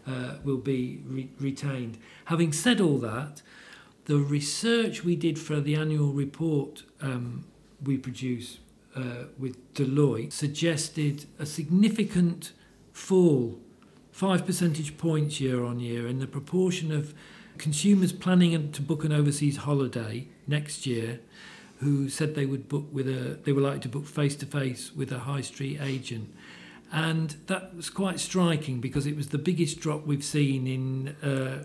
uh, 0.05 0.35
will 0.43 0.57
be 0.57 1.01
re- 1.07 1.29
retained. 1.39 1.97
Having 2.25 2.53
said 2.53 2.81
all 2.81 2.97
that, 2.97 3.41
the 4.05 4.17
research 4.17 5.03
we 5.03 5.15
did 5.15 5.39
for 5.39 5.61
the 5.61 5.75
annual 5.75 6.11
report 6.11 6.83
um, 7.01 7.45
we 7.83 7.97
produce 7.97 8.59
uh, 8.95 9.25
with 9.39 9.73
Deloitte 9.73 10.33
suggested 10.33 11.25
a 11.39 11.45
significant 11.45 12.51
fall 12.91 13.59
five 14.11 14.45
percentage 14.45 14.97
points 14.97 15.39
year 15.39 15.63
on 15.63 15.79
year 15.79 16.07
in 16.07 16.19
the 16.19 16.27
proportion 16.27 16.91
of 16.91 17.13
consumers 17.57 18.11
planning 18.11 18.71
to 18.71 18.81
book 18.81 19.03
an 19.03 19.11
overseas 19.11 19.57
holiday 19.57 20.27
next 20.47 20.85
year 20.85 21.19
who 21.79 22.09
said 22.09 22.35
they 22.35 22.45
would 22.45 22.67
book 22.69 22.85
with 22.91 23.07
a 23.07 23.39
they 23.43 23.51
were 23.51 23.61
likely 23.61 23.79
to 23.79 23.89
book 23.89 24.05
face 24.05 24.35
to 24.35 24.45
face 24.45 24.93
with 24.95 25.11
a 25.11 25.19
high 25.19 25.41
street 25.41 25.79
agent. 25.81 26.33
And 26.91 27.35
that 27.47 27.73
was 27.75 27.89
quite 27.89 28.19
striking 28.19 28.81
because 28.81 29.07
it 29.07 29.15
was 29.15 29.29
the 29.29 29.37
biggest 29.37 29.79
drop 29.79 30.05
we've 30.05 30.25
seen 30.25 30.67
in 30.67 31.15
uh, 31.23 31.63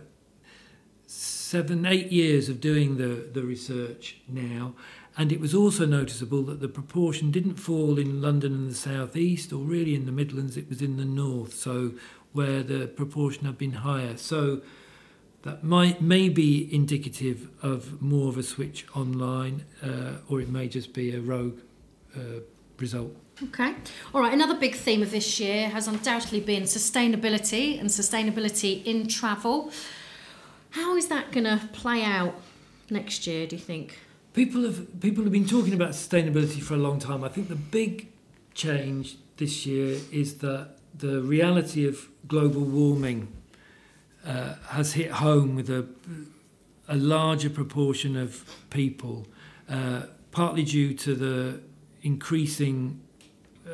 seven 1.07 1.85
eight 1.85 2.13
years 2.13 2.49
of 2.49 2.61
doing 2.61 2.97
the 2.97 3.29
the 3.33 3.43
research 3.43 4.19
now 4.29 4.75
and 5.17 5.33
it 5.33 5.41
was 5.41 5.55
also 5.55 5.87
noticeable 5.87 6.43
that 6.43 6.61
the 6.61 6.69
proportion 6.69 7.31
didn't 7.31 7.57
fall 7.57 7.99
in 7.99 8.21
London 8.21 8.53
and 8.53 8.71
the 8.71 8.75
southeast 8.75 9.53
or 9.53 9.59
really 9.65 9.95
in 9.95 10.07
the 10.07 10.13
Midlands 10.13 10.57
it 10.57 10.69
was 10.69 10.83
in 10.83 10.97
the 10.97 11.05
north 11.05 11.55
so 11.55 11.93
where 12.37 12.63
the 12.63 12.87
proportion 12.87 13.47
had 13.47 13.57
been 13.57 13.73
higher. 13.73 14.17
So 14.17 14.61
that 15.43 15.65
might 15.65 16.03
may 16.03 16.29
be 16.29 16.69
indicative 16.73 17.49
of 17.63 18.01
more 18.03 18.29
of 18.29 18.37
a 18.37 18.43
switch 18.43 18.87
online, 18.95 19.65
uh, 19.83 20.19
or 20.29 20.41
it 20.41 20.49
may 20.49 20.69
just 20.69 20.93
be 20.93 21.15
a 21.15 21.21
rogue 21.21 21.59
uh, 22.15 22.41
result. 22.79 23.17
Okay. 23.43 23.75
All 24.15 24.21
right. 24.21 24.33
Another 24.33 24.55
big 24.55 24.75
theme 24.75 25.03
of 25.03 25.11
this 25.11 25.41
year 25.41 25.69
has 25.71 25.89
undoubtedly 25.89 26.41
been 26.41 26.65
sustainability 26.65 27.81
and 27.81 27.89
sustainability 27.89 28.85
in 28.85 29.09
travel. 29.09 29.71
How 30.71 30.97
is 30.97 31.09
that 31.09 31.33
going 31.33 31.45
to 31.45 31.61
play 31.73 32.03
out 32.03 32.35
next 32.91 33.27
year? 33.27 33.47
Do 33.47 33.57
you 33.57 33.63
think? 33.63 33.99
People 34.37 34.65
have 34.65 35.01
people 35.01 35.25
have 35.25 35.33
been 35.33 35.47
talking 35.47 35.73
about 35.73 35.93
sustainability 35.93 36.63
for 36.63 36.75
a 36.75 36.77
long 36.77 36.99
time. 36.99 37.25
I 37.25 37.29
think 37.29 37.49
the 37.49 37.57
big 37.57 38.09
change 38.53 39.17
this 39.39 39.65
year 39.65 39.99
is 40.13 40.35
that 40.41 40.77
the 40.95 41.23
reality 41.23 41.89
of 41.89 42.07
global 42.29 42.61
warming 42.61 43.33
uh, 44.27 44.57
has 44.69 44.93
hit 44.93 45.11
home 45.11 45.55
with 45.55 45.71
a, 45.71 45.87
a 46.87 46.97
larger 46.97 47.49
proportion 47.49 48.15
of 48.15 48.45
people, 48.69 49.27
uh, 49.71 50.03
partly 50.33 50.65
due 50.65 50.93
to 50.93 51.15
the 51.15 51.61
increasing 52.03 53.01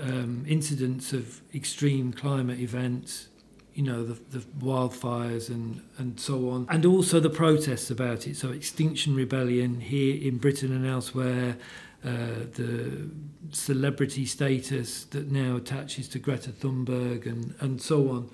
um, 0.00 0.44
incidence 0.46 1.12
of 1.12 1.40
extreme 1.52 2.12
climate 2.12 2.60
events, 2.60 3.26
you 3.74 3.82
know, 3.82 4.04
the, 4.04 4.38
the 4.38 4.44
wildfires 4.58 5.48
and, 5.48 5.80
and 5.98 6.18
so 6.20 6.50
on, 6.50 6.66
and 6.68 6.84
also 6.84 7.20
the 7.20 7.30
protests 7.30 7.90
about 7.90 8.26
it. 8.26 8.36
So, 8.36 8.50
Extinction 8.50 9.14
Rebellion 9.14 9.80
here 9.80 10.20
in 10.20 10.38
Britain 10.38 10.72
and 10.72 10.86
elsewhere, 10.86 11.56
uh, 12.04 12.46
the 12.54 13.08
celebrity 13.50 14.26
status 14.26 15.04
that 15.04 15.30
now 15.30 15.56
attaches 15.56 16.08
to 16.08 16.18
Greta 16.18 16.50
Thunberg 16.50 17.26
and, 17.26 17.54
and 17.60 17.80
so 17.80 18.08
on. 18.10 18.30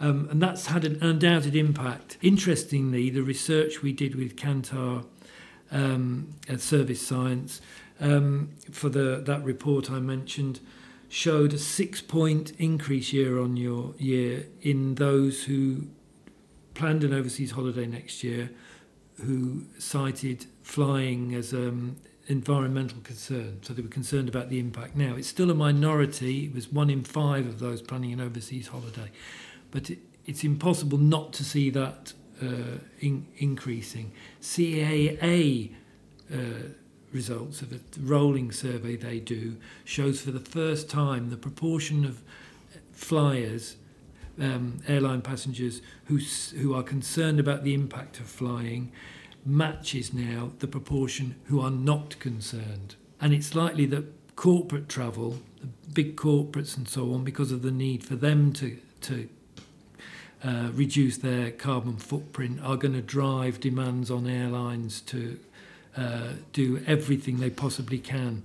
Um, 0.00 0.28
and 0.30 0.40
that's 0.40 0.66
had 0.66 0.84
an 0.84 1.02
undoubted 1.02 1.56
impact. 1.56 2.18
Interestingly, 2.22 3.10
the 3.10 3.22
research 3.22 3.82
we 3.82 3.92
did 3.92 4.14
with 4.14 4.36
Kantar 4.36 5.04
um, 5.72 6.34
at 6.48 6.60
Service 6.60 7.04
Science 7.04 7.60
um, 8.00 8.50
for 8.70 8.88
the, 8.88 9.22
that 9.26 9.42
report 9.42 9.90
I 9.90 9.98
mentioned 9.98 10.60
showed 11.08 11.52
a 11.52 11.58
six 11.58 12.00
point 12.00 12.52
increase 12.58 13.12
year 13.12 13.40
on 13.40 13.56
year 13.56 14.46
in 14.60 14.94
those 14.96 15.44
who 15.44 15.86
planned 16.74 17.02
an 17.02 17.12
overseas 17.12 17.52
holiday 17.52 17.86
next 17.86 18.22
year 18.22 18.50
who 19.24 19.64
cited 19.78 20.46
flying 20.62 21.34
as 21.34 21.52
um, 21.52 21.96
environmental 22.28 22.98
concern. 23.02 23.58
So 23.62 23.72
they 23.72 23.82
were 23.82 23.88
concerned 23.88 24.28
about 24.28 24.48
the 24.48 24.60
impact. 24.60 24.94
Now, 24.94 25.16
it's 25.16 25.28
still 25.28 25.50
a 25.50 25.54
minority. 25.54 26.44
It 26.46 26.54
was 26.54 26.70
one 26.70 26.90
in 26.90 27.02
five 27.02 27.46
of 27.46 27.58
those 27.58 27.82
planning 27.82 28.12
an 28.12 28.20
overseas 28.20 28.68
holiday. 28.68 29.10
But 29.70 29.90
it, 29.90 29.98
it's 30.24 30.44
impossible 30.44 30.98
not 30.98 31.32
to 31.34 31.44
see 31.44 31.70
that 31.70 32.12
uh, 32.42 32.78
in, 33.00 33.26
increasing. 33.38 34.12
CAA 34.40 35.72
uh, 36.32 36.36
results 37.12 37.62
of 37.62 37.72
a 37.72 37.80
rolling 38.00 38.52
survey 38.52 38.96
they 38.96 39.20
do 39.20 39.56
shows 39.84 40.20
for 40.20 40.30
the 40.30 40.40
first 40.40 40.88
time 40.88 41.30
the 41.30 41.36
proportion 41.36 42.04
of 42.04 42.22
flyers, 42.92 43.76
um, 44.40 44.80
airline 44.86 45.22
passengers 45.22 45.80
who, 46.06 46.18
who 46.58 46.74
are 46.74 46.82
concerned 46.82 47.40
about 47.40 47.64
the 47.64 47.74
impact 47.74 48.20
of 48.20 48.26
flying, 48.26 48.92
matches 49.44 50.12
now 50.12 50.50
the 50.58 50.66
proportion 50.66 51.34
who 51.44 51.60
are 51.60 51.70
not 51.70 52.18
concerned. 52.18 52.96
And 53.20 53.32
it's 53.32 53.54
likely 53.54 53.86
that 53.86 54.36
corporate 54.36 54.88
travel, 54.88 55.38
big 55.92 56.16
corporates 56.16 56.76
and 56.76 56.88
so 56.88 57.12
on, 57.12 57.24
because 57.24 57.50
of 57.50 57.62
the 57.62 57.70
need 57.70 58.04
for 58.04 58.14
them 58.14 58.52
to, 58.54 58.78
to 59.02 59.28
uh, 60.44 60.68
reduce 60.72 61.18
their 61.18 61.50
carbon 61.50 61.96
footprint, 61.96 62.60
are 62.62 62.76
going 62.76 62.94
to 62.94 63.02
drive 63.02 63.60
demands 63.60 64.10
on 64.10 64.28
airlines 64.28 65.00
to 65.00 65.38
uh, 65.96 66.32
do 66.52 66.82
everything 66.86 67.38
they 67.38 67.50
possibly 67.50 67.98
can, 67.98 68.42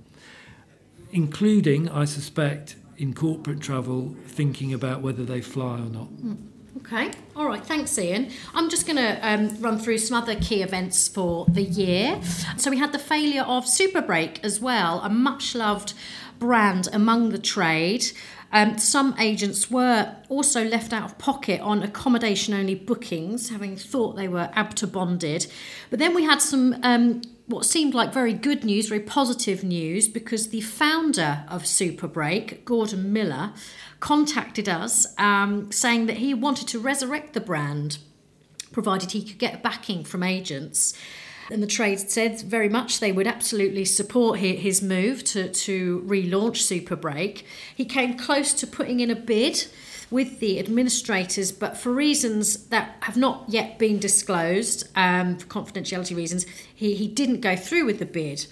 including, 1.11 1.89
I 1.89 2.05
suspect, 2.05 2.75
in 2.97 3.13
corporate 3.13 3.61
travel, 3.61 4.15
thinking 4.27 4.73
about 4.73 5.01
whether 5.01 5.23
they 5.23 5.41
fly 5.41 5.75
or 5.75 5.89
not. 5.89 6.09
Mm. 6.13 6.37
Okay, 6.77 7.11
all 7.35 7.45
right, 7.45 7.63
thanks, 7.63 7.97
Ian. 7.99 8.31
I'm 8.53 8.69
just 8.69 8.85
going 8.87 8.97
to 8.97 9.19
um, 9.25 9.61
run 9.61 9.77
through 9.77 9.99
some 9.99 10.21
other 10.21 10.35
key 10.35 10.63
events 10.63 11.07
for 11.07 11.45
the 11.47 11.61
year. 11.61 12.19
So, 12.57 12.71
we 12.71 12.77
had 12.77 12.91
the 12.91 12.99
failure 12.99 13.43
of 13.43 13.65
Superbreak 13.65 14.43
as 14.43 14.59
well, 14.59 14.99
a 15.01 15.09
much 15.09 15.53
loved 15.55 15.93
brand 16.39 16.89
among 16.91 17.29
the 17.29 17.37
trade. 17.37 18.07
Um, 18.51 18.77
some 18.77 19.15
agents 19.17 19.71
were 19.71 20.15
also 20.29 20.63
left 20.63 20.93
out 20.93 21.05
of 21.05 21.17
pocket 21.17 21.59
on 21.61 21.81
accommodation 21.81 22.53
only 22.53 22.75
bookings, 22.75 23.49
having 23.49 23.75
thought 23.75 24.15
they 24.15 24.27
were 24.27 24.49
ABTA 24.55 24.91
bonded. 24.91 25.47
But 25.89 25.99
then 25.99 26.13
we 26.13 26.23
had 26.23 26.39
some 26.39 26.75
um, 26.83 27.21
what 27.45 27.65
seemed 27.65 27.93
like 27.93 28.13
very 28.13 28.33
good 28.33 28.63
news, 28.63 28.87
very 28.87 29.01
positive 29.01 29.63
news, 29.63 30.07
because 30.07 30.49
the 30.49 30.61
founder 30.61 31.43
of 31.49 31.63
Superbreak, 31.63 32.63
Gordon 32.63 33.11
Miller, 33.11 33.53
contacted 33.99 34.69
us 34.69 35.07
um, 35.17 35.71
saying 35.71 36.05
that 36.05 36.17
he 36.17 36.33
wanted 36.33 36.67
to 36.69 36.79
resurrect 36.79 37.33
the 37.33 37.41
brand, 37.41 37.97
provided 38.71 39.11
he 39.11 39.23
could 39.23 39.37
get 39.37 39.63
backing 39.63 40.03
from 40.03 40.23
agents. 40.23 40.93
And 41.51 41.61
the 41.61 41.67
trade 41.67 41.99
said 41.99 42.41
very 42.41 42.69
much 42.69 42.99
they 42.99 43.11
would 43.11 43.27
absolutely 43.27 43.83
support 43.85 44.39
his 44.39 44.81
move 44.81 45.23
to, 45.25 45.51
to 45.51 46.01
relaunch 46.07 46.61
Superbreak. 46.61 47.43
He 47.75 47.83
came 47.83 48.17
close 48.17 48.53
to 48.53 48.65
putting 48.65 49.01
in 49.01 49.11
a 49.11 49.15
bid 49.15 49.67
with 50.13 50.39
the 50.39 50.59
administrators, 50.59 51.51
but 51.51 51.75
for 51.75 51.91
reasons 51.91 52.67
that 52.67 52.95
have 53.01 53.17
not 53.17 53.43
yet 53.47 53.79
been 53.79 53.97
disclosed, 53.97 54.87
um, 54.95 55.35
for 55.37 55.47
confidentiality 55.47 56.15
reasons, 56.15 56.45
he, 56.73 56.93
he 56.93 57.07
didn't 57.07 57.41
go 57.41 57.55
through 57.55 57.83
with 57.83 57.97
the 57.97 58.05
bid. 58.05 58.45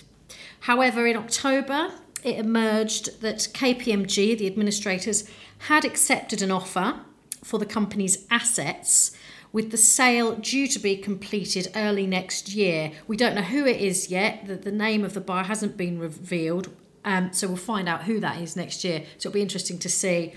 However, 0.61 1.05
in 1.05 1.15
October, 1.15 1.91
it 2.23 2.37
emerged 2.37 3.21
that 3.21 3.47
KPMG, 3.53 4.35
the 4.39 4.47
administrators, 4.47 5.29
had 5.59 5.85
accepted 5.85 6.41
an 6.41 6.49
offer 6.49 7.01
for 7.43 7.59
the 7.59 7.65
company's 7.67 8.25
assets 8.31 9.15
with 9.53 9.69
the 9.69 9.77
sale 9.77 10.35
due 10.35 10.67
to 10.67 10.79
be 10.79 10.97
completed 10.97 11.67
early 11.75 12.07
next 12.07 12.49
year. 12.55 12.91
We 13.05 13.17
don't 13.17 13.35
know 13.35 13.41
who 13.43 13.67
it 13.67 13.79
is 13.79 14.09
yet, 14.09 14.47
the, 14.47 14.55
the 14.55 14.71
name 14.71 15.05
of 15.05 15.13
the 15.13 15.21
buyer 15.21 15.43
hasn't 15.43 15.77
been 15.77 15.99
revealed, 15.99 16.69
um, 17.05 17.33
so 17.33 17.47
we'll 17.47 17.57
find 17.57 17.87
out 17.89 18.03
who 18.03 18.19
that 18.19 18.41
is 18.41 18.55
next 18.55 18.83
year. 18.83 19.03
So 19.17 19.29
it'll 19.29 19.33
be 19.33 19.41
interesting 19.41 19.77
to 19.79 19.89
see 19.89 20.33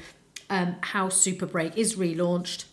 um, 0.50 0.76
how 0.80 1.08
Superbreak 1.08 1.76
is 1.76 1.96
relaunched, 1.96 2.64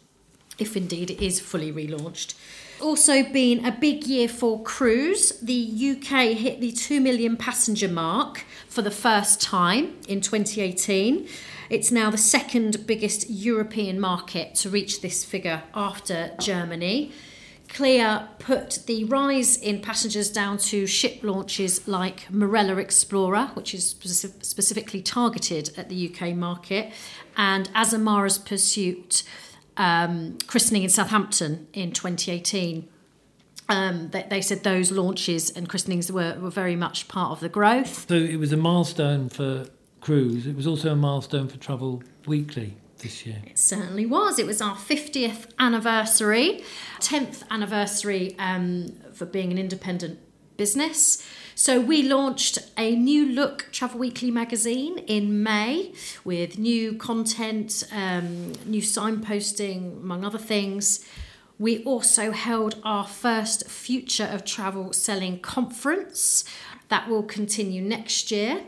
if 0.60 0.76
indeed 0.76 1.12
it 1.12 1.24
is 1.24 1.40
fully 1.40 1.72
relaunched. 1.72 2.36
Also, 2.82 3.22
been 3.24 3.64
a 3.64 3.72
big 3.72 4.08
year 4.08 4.28
for 4.28 4.62
cruise. 4.64 5.40
The 5.40 5.96
UK 5.96 6.36
hit 6.36 6.62
the 6.62 6.72
2 6.72 7.00
million 7.00 7.38
passenger 7.38 7.88
mark 7.88 8.44
for 8.68 8.82
the 8.82 8.90
first 8.90 9.40
time 9.40 10.00
in 10.08 10.20
2018. 10.20 11.28
It's 11.70 11.92
now 11.92 12.10
the 12.10 12.18
second 12.18 12.88
biggest 12.88 13.30
European 13.30 14.00
market 14.00 14.56
to 14.56 14.70
reach 14.70 15.02
this 15.02 15.24
figure 15.24 15.64
after 15.76 16.32
Germany. 16.40 17.12
CLIA 17.74 18.28
put 18.40 18.80
the 18.86 19.06
rise 19.06 19.56
in 19.56 19.82
passengers 19.82 20.30
down 20.30 20.58
to 20.58 20.86
ship 20.86 21.20
launches 21.24 21.88
like 21.88 22.30
Marella 22.30 22.78
Explorer, 22.78 23.52
which 23.54 23.74
is 23.74 23.88
specific, 23.88 24.44
specifically 24.44 25.02
targeted 25.02 25.72
at 25.78 25.88
the 25.88 26.14
UK 26.14 26.36
market, 26.36 26.92
and 27.38 27.70
Azamara's 27.74 28.38
Pursuit 28.38 29.24
um, 29.78 30.38
christening 30.48 30.84
in 30.84 30.90
Southampton 30.90 31.68
in 31.74 31.94
2018. 31.94 32.90
Um, 33.70 34.10
they, 34.10 34.28
they, 34.30 34.42
said 34.42 34.64
those 34.64 34.92
launches 34.92 35.50
and 35.50 35.70
christenings 35.70 36.12
were, 36.12 36.38
were 36.42 36.50
very 36.50 36.76
much 36.76 37.08
part 37.08 37.32
of 37.32 37.40
the 37.40 37.48
growth. 37.48 38.10
So 38.10 38.16
it 38.16 38.36
was 38.36 38.52
a 38.52 38.58
milestone 38.58 39.30
for 39.30 39.66
cruise, 40.02 40.46
it 40.46 40.58
was 40.58 40.68
also 40.68 40.92
a 40.92 40.96
milestone 40.96 41.48
for 41.48 41.58
Travel 41.58 42.04
Weekly 42.26 42.76
this 43.02 43.26
year. 43.26 43.42
It 43.46 43.60
certainly 43.60 44.06
was. 44.06 44.40
It 44.40 44.46
was 44.46 44.62
our 44.62 44.76
50th 44.76 45.48
anniversary, 45.60 46.64
10th 47.00 47.44
anniversary 47.50 48.36
um, 48.40 48.94
for 49.14 49.26
being 49.26 49.52
an 49.52 49.58
independent 49.58 50.20
business. 50.58 51.26
So 51.56 51.80
we 51.82 52.04
launched 52.04 52.60
a 52.78 52.96
new 52.96 53.26
look 53.26 53.68
Travel 53.72 54.00
Weekly 54.00 54.32
magazine 54.32 55.00
in 55.00 55.44
May 55.44 55.94
with 56.24 56.58
new 56.58 56.94
content, 56.94 57.84
um, 57.92 58.54
new 58.66 58.82
signposting, 58.82 59.98
among 59.98 60.24
other 60.24 60.38
things. 60.38 61.06
We 61.60 61.84
also 61.84 62.32
held 62.32 62.82
our 62.84 63.06
first 63.06 63.70
Future 63.70 64.30
of 64.32 64.44
Travel 64.46 64.94
Selling 64.94 65.40
conference 65.40 66.44
that 66.90 67.08
will 67.08 67.24
continue 67.24 67.82
next 67.82 68.32
year. 68.32 68.64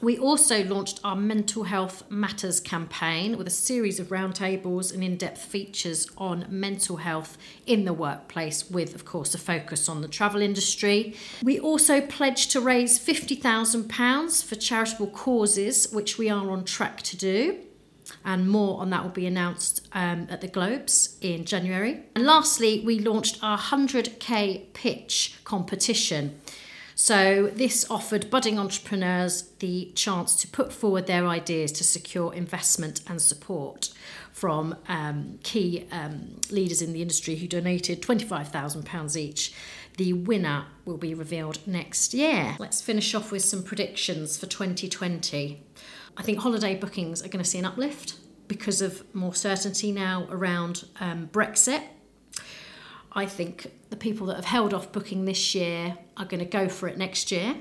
We 0.00 0.16
also 0.16 0.62
launched 0.62 1.00
our 1.02 1.16
Mental 1.16 1.64
Health 1.64 2.08
Matters 2.08 2.60
campaign 2.60 3.36
with 3.36 3.48
a 3.48 3.50
series 3.50 3.98
of 3.98 4.08
roundtables 4.08 4.94
and 4.94 5.02
in 5.02 5.16
depth 5.16 5.44
features 5.44 6.08
on 6.16 6.46
mental 6.48 6.98
health 6.98 7.36
in 7.66 7.84
the 7.84 7.92
workplace, 7.92 8.70
with, 8.70 8.94
of 8.94 9.04
course, 9.04 9.34
a 9.34 9.38
focus 9.38 9.88
on 9.88 10.00
the 10.00 10.06
travel 10.06 10.40
industry. 10.40 11.16
We 11.42 11.58
also 11.58 12.00
pledged 12.00 12.52
to 12.52 12.60
raise 12.60 13.04
£50,000 13.04 14.44
for 14.44 14.54
charitable 14.54 15.08
causes, 15.08 15.90
which 15.90 16.16
we 16.16 16.30
are 16.30 16.48
on 16.48 16.64
track 16.64 17.02
to 17.02 17.16
do. 17.16 17.58
And 18.24 18.48
more 18.48 18.80
on 18.80 18.90
that 18.90 19.02
will 19.02 19.10
be 19.10 19.26
announced 19.26 19.86
um, 19.92 20.28
at 20.30 20.40
the 20.40 20.48
Globes 20.48 21.18
in 21.20 21.44
January. 21.44 22.04
And 22.14 22.24
lastly, 22.24 22.82
we 22.86 23.00
launched 23.00 23.38
our 23.42 23.58
100k 23.58 24.72
pitch 24.72 25.34
competition. 25.44 26.40
So, 27.00 27.52
this 27.54 27.88
offered 27.88 28.28
budding 28.28 28.58
entrepreneurs 28.58 29.42
the 29.60 29.92
chance 29.94 30.34
to 30.34 30.48
put 30.48 30.72
forward 30.72 31.06
their 31.06 31.28
ideas 31.28 31.70
to 31.72 31.84
secure 31.84 32.34
investment 32.34 33.02
and 33.06 33.22
support 33.22 33.90
from 34.32 34.74
um, 34.88 35.38
key 35.44 35.86
um, 35.92 36.40
leaders 36.50 36.82
in 36.82 36.92
the 36.92 37.00
industry 37.00 37.36
who 37.36 37.46
donated 37.46 38.02
£25,000 38.02 39.16
each. 39.16 39.54
The 39.96 40.12
winner 40.12 40.64
will 40.84 40.96
be 40.96 41.14
revealed 41.14 41.60
next 41.68 42.14
year. 42.14 42.56
Let's 42.58 42.82
finish 42.82 43.14
off 43.14 43.30
with 43.30 43.44
some 43.44 43.62
predictions 43.62 44.36
for 44.36 44.46
2020. 44.46 45.62
I 46.16 46.22
think 46.24 46.40
holiday 46.40 46.74
bookings 46.74 47.24
are 47.24 47.28
going 47.28 47.44
to 47.44 47.48
see 47.48 47.60
an 47.60 47.64
uplift 47.64 48.16
because 48.48 48.82
of 48.82 49.04
more 49.14 49.36
certainty 49.36 49.92
now 49.92 50.26
around 50.30 50.86
um, 50.98 51.28
Brexit 51.32 51.82
I 53.18 53.26
think 53.26 53.72
the 53.90 53.96
people 53.96 54.28
that 54.28 54.36
have 54.36 54.44
held 54.44 54.72
off 54.72 54.92
booking 54.92 55.24
this 55.24 55.52
year 55.52 55.98
are 56.16 56.24
going 56.24 56.38
to 56.38 56.46
go 56.48 56.68
for 56.68 56.86
it 56.86 56.96
next 56.96 57.32
year. 57.32 57.56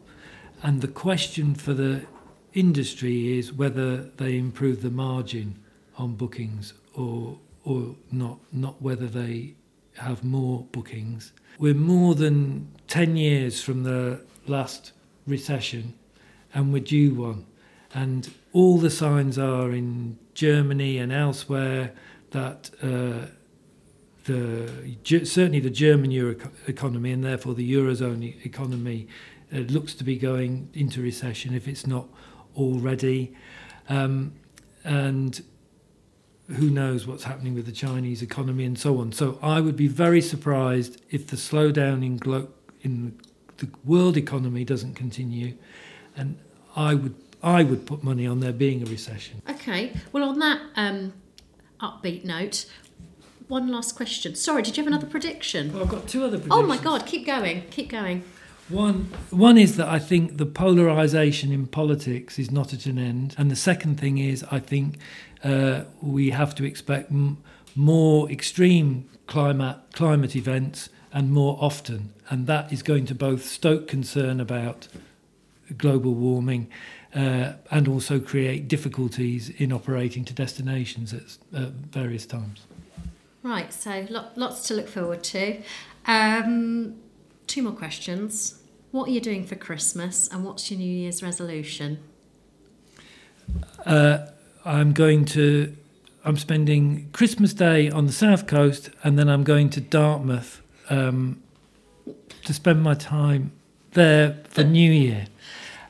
And 0.61 0.81
the 0.81 0.87
question 0.87 1.55
for 1.55 1.73
the 1.73 2.05
industry 2.53 3.37
is 3.37 3.53
whether 3.53 3.97
they 3.97 4.37
improve 4.37 4.81
the 4.81 4.89
margin 4.89 5.59
on 5.97 6.15
bookings 6.15 6.73
or 6.93 7.37
or 7.63 7.95
not 8.11 8.39
not 8.51 8.81
whether 8.81 9.07
they 9.07 9.55
have 9.97 10.23
more 10.23 10.63
bookings. 10.71 11.33
We're 11.59 11.73
more 11.73 12.15
than 12.15 12.71
10 12.87 13.17
years 13.17 13.61
from 13.61 13.83
the 13.83 14.21
last 14.45 14.91
recession 15.25 15.95
and 16.53 16.71
we're 16.71 16.83
due 16.83 17.13
one. 17.13 17.45
And 17.93 18.31
all 18.53 18.77
the 18.77 18.89
signs 18.89 19.37
are 19.37 19.71
in 19.71 20.17
Germany 20.33 20.97
and 20.99 21.11
elsewhere 21.11 21.93
that 22.31 22.69
uh, 22.81 23.27
the 24.25 24.69
certainly 25.03 25.59
the 25.59 25.69
German 25.69 26.11
euro 26.11 26.35
economy 26.67 27.11
and 27.11 27.23
therefore 27.23 27.53
the 27.55 27.73
eurozone 27.73 28.45
economy 28.45 29.07
uh, 29.53 29.59
looks 29.59 29.93
to 29.95 30.03
be 30.03 30.17
going 30.17 30.69
into 30.73 31.01
recession 31.01 31.53
if 31.53 31.67
it's 31.67 31.87
not 31.87 32.07
already. 32.57 33.35
Um, 33.87 34.33
and 34.83 35.41
who 36.55 36.69
knows 36.69 37.05
what's 37.05 37.25
happening 37.25 37.53
with 37.53 37.65
the 37.65 37.71
Chinese 37.71 38.21
economy 38.21 38.63
and 38.63 38.79
so 38.79 38.99
on. 38.99 39.11
So 39.11 39.37
I 39.41 39.59
would 39.61 39.75
be 39.75 39.87
very 39.87 40.21
surprised 40.21 41.01
if 41.09 41.27
the 41.27 41.35
slowdown 41.35 42.05
in 42.05 42.17
glo- 42.17 42.49
in 42.81 43.19
the 43.57 43.69
world 43.83 44.17
economy 44.17 44.63
doesn't 44.63 44.93
continue, 44.93 45.55
and 46.15 46.37
I 46.75 46.93
would 46.95 47.15
I 47.43 47.63
would 47.63 47.85
put 47.85 48.03
money 48.03 48.25
on 48.25 48.39
there 48.39 48.53
being 48.53 48.81
a 48.81 48.85
recession. 48.85 49.41
Okay. 49.49 49.93
Well, 50.11 50.23
on 50.23 50.39
that 50.39 50.61
um, 50.75 51.13
upbeat 51.81 52.23
note, 52.23 52.65
one 53.47 53.67
last 53.67 53.95
question. 53.95 54.35
Sorry, 54.35 54.61
did 54.61 54.77
you 54.77 54.83
have 54.83 54.87
another 54.87 55.07
prediction? 55.07 55.73
Well, 55.73 55.83
I've 55.83 55.89
got 55.89 56.07
two 56.07 56.23
other 56.23 56.37
predictions. 56.37 56.63
Oh 56.63 56.65
my 56.65 56.77
God! 56.77 57.05
Keep 57.05 57.25
going. 57.25 57.63
Keep 57.71 57.89
going. 57.89 58.23
One, 58.69 59.09
one 59.29 59.57
is 59.57 59.77
that 59.77 59.87
I 59.87 59.97
think 59.97 60.37
the 60.37 60.45
polarization 60.45 61.53
in 61.53 61.67
politics 61.67 62.37
is 62.37 62.51
not 62.51 62.73
at 62.73 62.85
an 62.85 62.97
end, 62.97 63.33
and 63.37 63.49
the 63.49 63.55
second 63.55 63.97
thing 63.97 64.17
is 64.17 64.43
I 64.51 64.59
think 64.59 64.97
uh, 65.43 65.83
we 66.01 66.31
have 66.31 66.53
to 66.55 66.65
expect 66.65 67.09
m- 67.09 67.37
more 67.75 68.29
extreme 68.29 69.07
climate 69.25 69.77
climate 69.93 70.35
events 70.35 70.89
and 71.13 71.31
more 71.31 71.57
often, 71.61 72.13
and 72.29 72.45
that 72.47 72.73
is 72.73 72.83
going 72.83 73.05
to 73.05 73.15
both 73.15 73.45
stoke 73.45 73.87
concern 73.87 74.41
about 74.41 74.89
global 75.77 76.13
warming 76.13 76.67
uh, 77.15 77.53
and 77.71 77.87
also 77.87 78.19
create 78.19 78.67
difficulties 78.67 79.49
in 79.49 79.71
operating 79.71 80.25
to 80.25 80.33
destinations 80.33 81.13
at 81.13 81.37
uh, 81.53 81.67
various 81.89 82.25
times. 82.25 82.65
Right, 83.43 83.71
so 83.71 84.05
lots 84.09 84.67
to 84.67 84.73
look 84.73 84.89
forward 84.89 85.23
to. 85.23 85.61
Um, 86.05 86.95
two 87.47 87.63
more 87.63 87.73
questions. 87.73 88.61
What 88.91 89.07
are 89.07 89.11
you 89.11 89.21
doing 89.21 89.45
for 89.45 89.55
Christmas 89.55 90.27
and 90.27 90.43
what's 90.43 90.69
your 90.69 90.79
New 90.79 90.91
Year's 90.91 91.23
resolution? 91.23 91.99
Uh, 93.85 94.27
I'm 94.65 94.93
going 94.93 95.25
to, 95.25 95.75
I'm 96.25 96.37
spending 96.37 97.09
Christmas 97.13 97.53
Day 97.53 97.89
on 97.89 98.05
the 98.05 98.13
south 98.13 98.47
coast 98.47 98.89
and 99.03 99.17
then 99.17 99.29
I'm 99.29 99.43
going 99.43 99.69
to 99.71 99.81
Dartmouth 99.81 100.61
um, 100.89 101.41
to 102.45 102.53
spend 102.53 102.83
my 102.83 102.93
time 102.93 103.51
there 103.91 104.37
for 104.49 104.63
New 104.63 104.91
Year. 104.91 105.27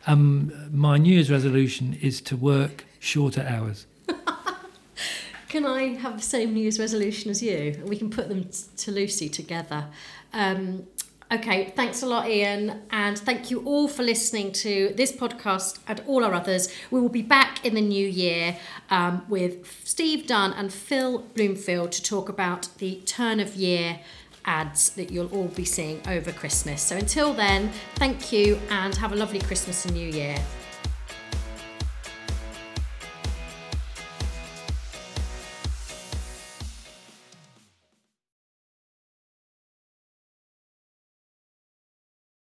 Um, 0.06 0.54
my 0.72 0.98
New 0.98 1.14
Year's 1.14 1.32
resolution 1.32 1.98
is 2.02 2.22
to 2.22 2.38
work 2.38 2.86
shorter 3.00 3.46
hours. 3.48 3.86
can 5.50 5.66
I 5.66 5.96
have 5.96 6.18
the 6.18 6.24
same 6.24 6.54
New 6.54 6.62
Year's 6.62 6.80
resolution 6.80 7.30
as 7.30 7.42
you? 7.44 7.82
We 7.86 7.98
can 7.98 8.10
put 8.10 8.30
them 8.30 8.46
t- 8.46 8.64
to 8.78 8.92
Lucy 8.92 9.28
together. 9.28 9.86
Um, 10.34 10.88
Okay, 11.30 11.74
thanks 11.76 12.04
a 12.04 12.06
lot, 12.06 12.30
Ian, 12.30 12.84
and 12.90 13.20
thank 13.20 13.52
you 13.52 13.62
all 13.66 13.90
for 13.90 14.02
listening 14.02 14.54
to 14.54 14.94
this 14.96 15.12
podcast 15.12 15.78
and 15.86 16.02
all 16.08 16.24
our 16.24 16.34
others. 16.34 16.70
We 16.90 17.02
will 17.02 17.10
be 17.10 17.22
back 17.22 17.66
in 17.66 17.76
the 17.76 17.82
new 17.82 18.08
year 18.08 18.56
um, 18.90 19.26
with 19.28 19.70
Steve 19.84 20.26
Dunn 20.26 20.54
and 20.54 20.72
Phil 20.72 21.20
Bloomfield 21.36 21.92
to 21.92 22.02
talk 22.02 22.30
about 22.30 22.70
the 22.78 23.02
turn 23.06 23.42
of 23.42 23.56
year 23.56 24.00
ads 24.46 24.92
that 24.92 25.12
you'll 25.12 25.28
all 25.36 25.50
be 25.50 25.66
seeing 25.66 26.00
over 26.08 26.32
Christmas. 26.32 26.82
So 26.82 26.96
until 26.96 27.34
then, 27.34 27.72
thank 27.96 28.32
you 28.32 28.58
and 28.70 28.96
have 28.96 29.12
a 29.12 29.16
lovely 29.18 29.42
Christmas 29.42 29.84
and 29.84 29.96
New 29.96 30.08
Year. 30.08 30.38